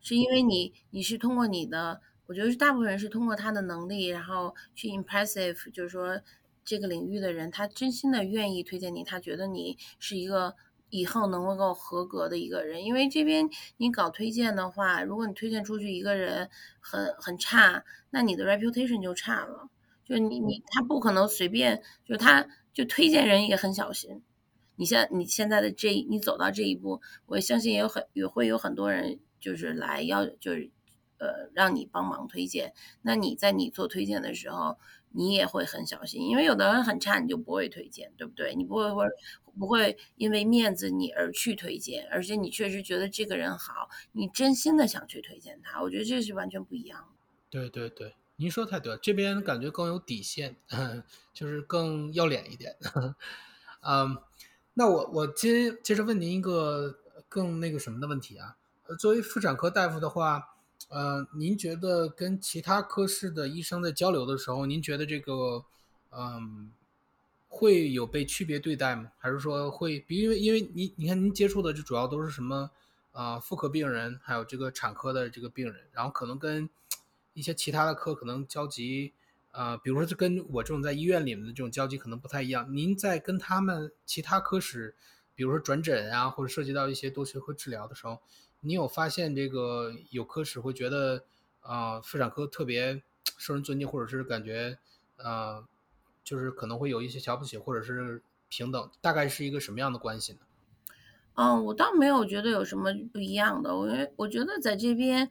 [0.00, 6.20] 是因为你你是通过你的，我觉得是大部分人是通过他的能力，然后去 impressive，就是说
[6.64, 10.54] 这个领域的人他真心的愿意推荐你，他觉得你是一个
[10.90, 12.84] 以后能够合格的一个人。
[12.84, 16.48] 因为这边你搞推荐的话，如果你推荐出去一个人
[16.80, 19.68] 很很差，那你的 reputation 就差了，
[20.10, 22.48] 就你你他不可能随便就他。
[22.72, 24.22] 就推荐人也很小心，
[24.76, 30.70] 你现你现在的这你走到这一步，我相信也有很也会有很多人就是来要就是
[31.18, 32.72] 呃让你帮忙推荐。
[33.02, 34.78] 那你在你做推荐的时候，
[35.10, 38.54] 你也会很小心，因为有的人很差，你就不会推荐，对不对？
[38.54, 39.04] 你不会会
[39.58, 47.18] 不会因为面子你而去推荐，而且你确实觉得这个人好，你真心的想去推荐他，我觉得这是完全不一样的。
[47.50, 48.14] 对对对。
[48.40, 50.56] 您说太对了，这边感觉更有底线，
[51.34, 52.74] 就是更要脸一点。
[53.82, 54.16] 嗯，
[54.72, 58.56] 那我我接接着问您一个更那个什么的问题啊？
[58.98, 60.54] 作为妇产科大夫的话，
[60.88, 65.66] 呃，您觉得跟其他科室的医生在交流的时候，您觉得这个
[66.10, 66.72] 嗯
[67.46, 69.12] 会有被区别对待吗？
[69.18, 70.02] 还是说会？
[70.08, 72.70] 因为因为你你看您接触的这主要都是什么
[73.12, 73.38] 啊？
[73.38, 76.70] 妇科病人，还有这个产科的这个病人，然后可能跟。
[77.32, 79.12] 一些其他的科可能交集，
[79.52, 82.74] 呃，比如说，就跟我这种在医院里面的这种交集可能不太一样。
[82.74, 84.94] 您在跟他们其他科室，
[85.34, 88.20] 比如说转诊啊，或者涉及到一些多学科治疗的时候，
[88.60, 91.24] 你有发现这个有科室会觉得，
[91.60, 93.02] 啊，妇产科特别
[93.38, 94.78] 受人尊敬，或者是感觉，
[95.16, 95.64] 呃，
[96.22, 100.38] 就是可能会有一些瞧不起，或者是平等，大概是一个什么样的关系呢？
[101.34, 105.30] 嗯，我倒没有觉得有什么不一样的，我我觉得在这边。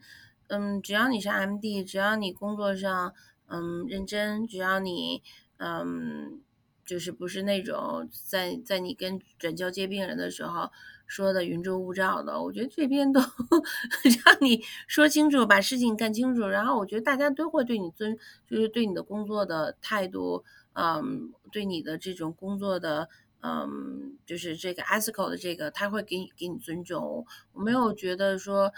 [0.50, 3.14] 嗯，只要你是 MD，只要你工作上
[3.46, 5.22] 嗯认真，只要你
[5.58, 6.40] 嗯
[6.84, 10.68] 就是不是那种在在你跟转交接病人的时候
[11.06, 13.20] 说的云遮雾罩的，我觉得这边都
[14.02, 23.08] 让你说清楚，把事情干清楚，然后我觉得大家都会对你尊，就是对你的工作的态度，嗯，对你的这种工作的。
[23.42, 27.26] 嗯，就是这个 ethical 的这个，他会给你给你尊重。
[27.54, 28.70] 我没有觉得说，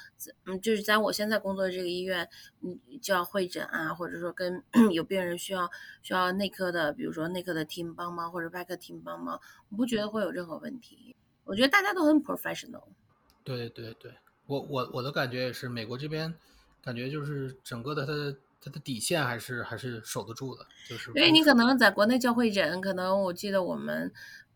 [0.45, 2.29] 嗯，就是在我现在工作的这个医院，
[2.61, 5.69] 嗯，就要会诊啊，或者说跟 有病人需要
[6.01, 9.41] 需要内科的，比如说内科的 team 帮忙或者外科 team 帮忙，
[9.71, 11.17] 我不觉得会有任何问题。
[11.43, 12.85] 我觉得大家都很 professional。
[13.43, 14.15] 对对对，
[14.47, 16.33] 我我我的感觉也是，美国这边
[16.85, 24.13] 感觉就是整个的它的它的底线还是还是守得住的，就是因为你可能在国内叫会诊，可能我记得我们。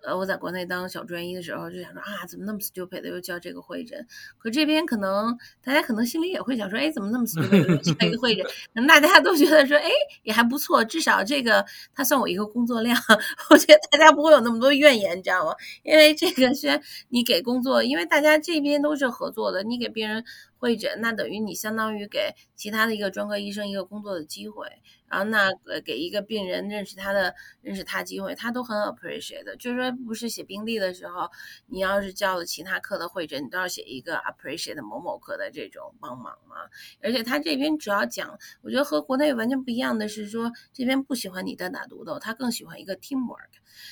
[0.07, 4.07] 呃，我在国内当小专一的时候，就想说啊，怎么那么 stupid 的又叫这个会诊？
[4.38, 8.46] 可这边可能大家可能心里也会想说，哎，怎么那么 stupid 的叫一个会诊？
[8.72, 9.90] 可能大家都觉得说，哎，
[10.22, 12.96] 也还不错，至少这个他算我一个工作量。
[13.50, 15.54] 我觉得大家不会有那么多怨言，你知道吗？
[15.82, 20.24] 因为这个是你给工作，因为大家这边都是合作的，你给病人
[20.59, 24.66] 会诊，那等于你相当于给其他的一个专科医生一个工作的机会。
[25.09, 29.57] 然后那呃给一个病人认识他的认识他机会，他都很 appreciate 的。
[29.57, 31.28] 就是说，不是写病历的时候，
[31.66, 36.57] 你要是叫了其他科的会诊，你都要写一个 appreciate 某某科的这种帮忙嘛。
[37.02, 43.50] 而且他这边主要讲，我觉得和国内完全不一样的是说，这边不喜欢你单打独斗，他更喜欢一个 teamwork。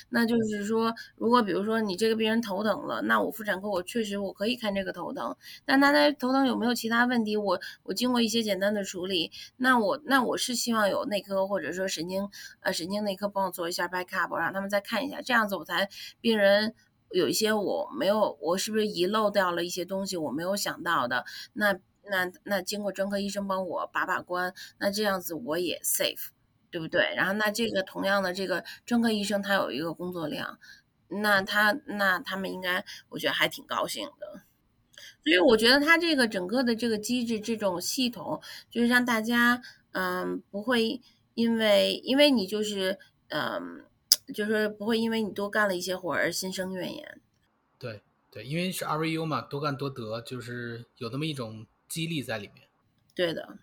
[0.08, 5.36] 那就是说，如果比如说你这个病人头疼了，那我妇产科我确实我可以看这个头疼，
[5.66, 7.36] 但他的头疼有没有其他问题？
[7.36, 12.28] 我我经过一些简单的处理，那我那我是希望有内科或者说神经
[12.60, 15.88] 呃神经内科帮我做一下 backup，让他们再看一下，这样子我才
[16.20, 16.74] 病人
[17.10, 21.72] 有一些我没有我是不是遗漏掉了一些东西我没有想到的，那
[22.10, 26.28] 那那经过专科医生帮我把把关，那这样子我也 safe。
[26.70, 27.14] 对不对？
[27.14, 30.58] 然后那这个同样的这个专科医生他有一个工作量，
[31.06, 34.42] 那他那他们应该我觉得还挺高兴的。
[35.22, 38.42] 所以我觉得他这个整个的这个机制这种系统，
[38.72, 39.62] 就是让大家
[39.94, 41.00] 嗯不会
[41.34, 43.84] 因为因为你就是嗯
[44.32, 47.20] 就是不会因为你多干了一些活而心生怨言。
[47.78, 52.68] 对对，因为是 RVU 嘛，多干多得，就是有那么一种激励在里面。
[53.14, 53.58] 对的。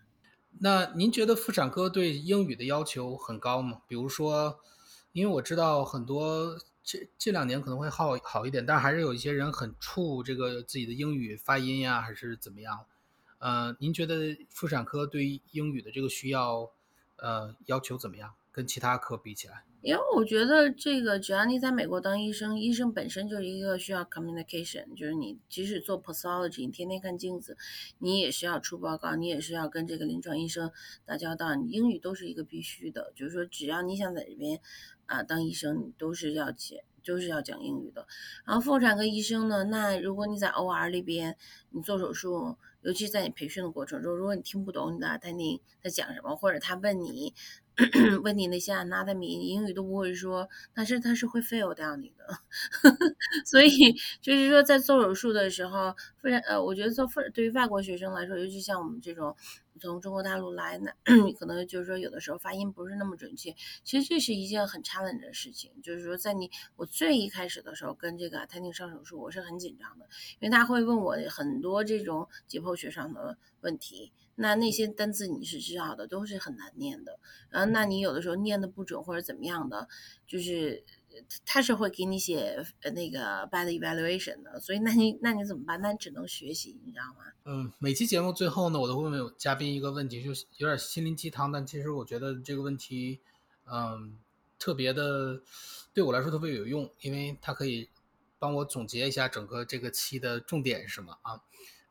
[0.59, 3.81] 那您觉得妇产科对英语的要求很高吗？
[3.87, 4.59] 比如说，
[5.13, 12.85] 因为我知道很多这这两年可能会好好一点，但还是有一些人很怵这个自己的英语发音呀，还是怎么样？
[13.41, 16.71] 呃，您觉得妇产科对英语的这个需要，
[17.17, 18.33] 呃，要求怎么样？
[18.51, 19.63] 跟其他科比起来？
[19.81, 27.57] 因为我觉得这个，只要你在美国当医生，医生本身就是一个需要 communication，就是你即使做 pathology，你天天看镜子，
[27.97, 30.71] 你也是要出报告，你也是要跟这个临床医生
[31.03, 33.11] 打交道，你英语都是一个必须的。
[33.15, 34.59] 就是说，只要你想在这边
[35.07, 38.05] 啊当医生，你都是要讲，都是要讲英语的。
[38.45, 41.37] 然后妇产科医生呢，那如果你在 OR 里边，
[41.71, 47.33] 你做手术，尤其在你培训的过程中，如果你听不懂你的阿丹宁在讲什么，或者他问你。
[48.23, 52.25] 问你那些 anatomy 英语都不会说，但是他是会 fail 掉你的，
[53.45, 53.69] 所以
[54.21, 59.35] 就是说在做手术的时候，非常呃，我觉得做妇对于外国学生来说，尤其像我们这种
[59.79, 60.91] 从中国大陆来，那
[61.39, 65.71] 可能就是说有的时候发音不是那么准确，其实这是一件很残忍的事情。
[65.81, 70.05] 就是说在你我最一开始的时候跟这个阿泰宁上手术，我是很紧张的，
[70.39, 74.11] 因为他会问我很多这种解剖学上的问题。
[74.41, 77.19] 那那些单词你是知道的，都是很难念的。
[77.51, 79.87] 然后，那你有的时候念的不准或者怎么样的，
[80.27, 80.83] 就是
[81.45, 82.57] 他是会给你写
[82.93, 84.59] 那个 bad evaluation 的。
[84.59, 85.79] 所以，那你那你怎么办？
[85.79, 87.31] 那你只能学习，你知道吗？
[87.45, 93.19] 嗯，每期节目最后呢，我都会问嘉宾一个问题，就是有点心灵鸡汤，但其实我觉得这个问题，
[93.71, 94.17] 嗯，
[94.57, 95.41] 特别的
[95.93, 97.89] 对我来说特别有用，因为它可以
[98.39, 101.41] 帮我总结一下整个这个期的重点是什么啊？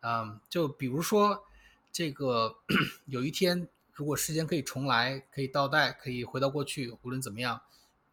[0.01, 1.45] 嗯，就比如说。
[1.93, 2.57] 这个
[3.07, 7.63] 有一天，如果时间可以重来，可以倒带，可以回到过去，无论怎么样，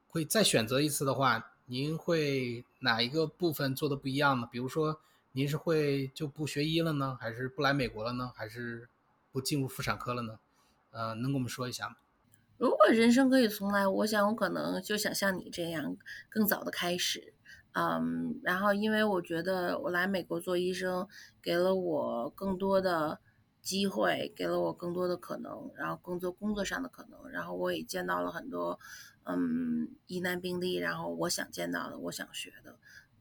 [0.07, 4.49] 会再选择一次的话，您会哪一个部分做的不一样呢？
[4.51, 4.99] 比如说，
[5.33, 8.89] 您是会就不学医了呢，还是不来美国了呢，还是
[9.31, 10.39] 不进入妇产科了呢？
[10.89, 11.97] 呃，能跟我们说一下吗？
[12.57, 15.95] 如果人生可以重来，我想我可能就想像你这样
[16.29, 17.33] 更早的开始，
[17.73, 21.07] 嗯，然后因为我觉得我来美国做医生，
[21.43, 23.19] 给了我更多的。
[23.67, 28.79] 机会给了我更多的可能，然后更多工作上的可能，然后我也见到了很多，
[29.25, 32.77] 嗯，疑难病例，然后我想见到的，我想学的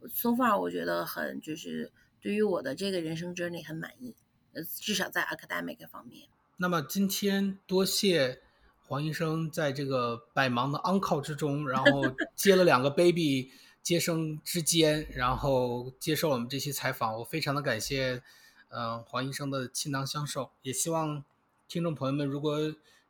[0.09, 1.91] ，so far 我觉得很就是
[2.21, 4.15] 对于我的这个人生 journey 很满意，
[4.53, 6.29] 呃，至少在 academic 方面。
[6.59, 8.41] 那么今天多谢
[8.87, 12.03] 黄医生在这个百忙的 on call 之中，然后
[12.37, 13.51] 接了两个 baby
[13.83, 18.23] 接生之间，然后接受我们这期采访，我非常的感谢。
[18.69, 21.25] 嗯，黄医生的倾囊相授，也希望
[21.69, 22.59] 听众朋友们如果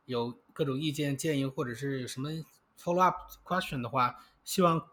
[0.05, 2.29] 有各种意见建议，或者是有什么
[2.79, 4.87] follow up question 的话，希望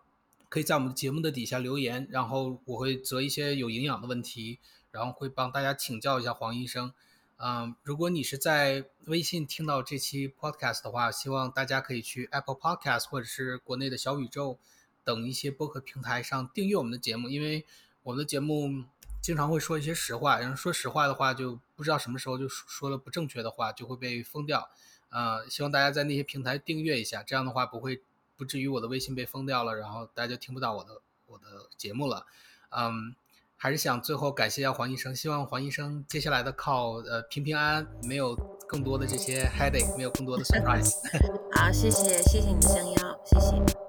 [0.49, 4.59] 可以在我们的节目的底下留言，然后我会择一些有营养的问题，
[4.91, 6.93] 然后会帮大家请教一下黄医生。
[7.37, 14.59] 嗯，如果你是在微信听到这期 podcast 的话，希望大家可以去 Apple Podcast 或者是国内的小宇宙
[15.05, 17.67] 等一些播客平台上订阅我们的节目，因为
[18.03, 18.85] 我们的节目。
[19.25, 24.69] 经常会说一些实话，然后说实话的话，就不知道什么时候就说了不正确的话，就会被封掉。
[25.09, 28.03] 呃，希望大家在那些平台订阅一下，这样的话不会
[28.37, 32.27] 不至于我的微信被封掉了，然后大家就听不到我的我的节目了。
[32.69, 33.17] 嗯，
[33.57, 38.37] 还是想最后感谢一下黄医生，希望黄医生接下来的靠呃平平安安，没有
[38.69, 40.93] 更多的这些 headache，没有更多的 surprise。
[41.57, 43.84] 好，谢谢谢谢你的相邀，谢谢。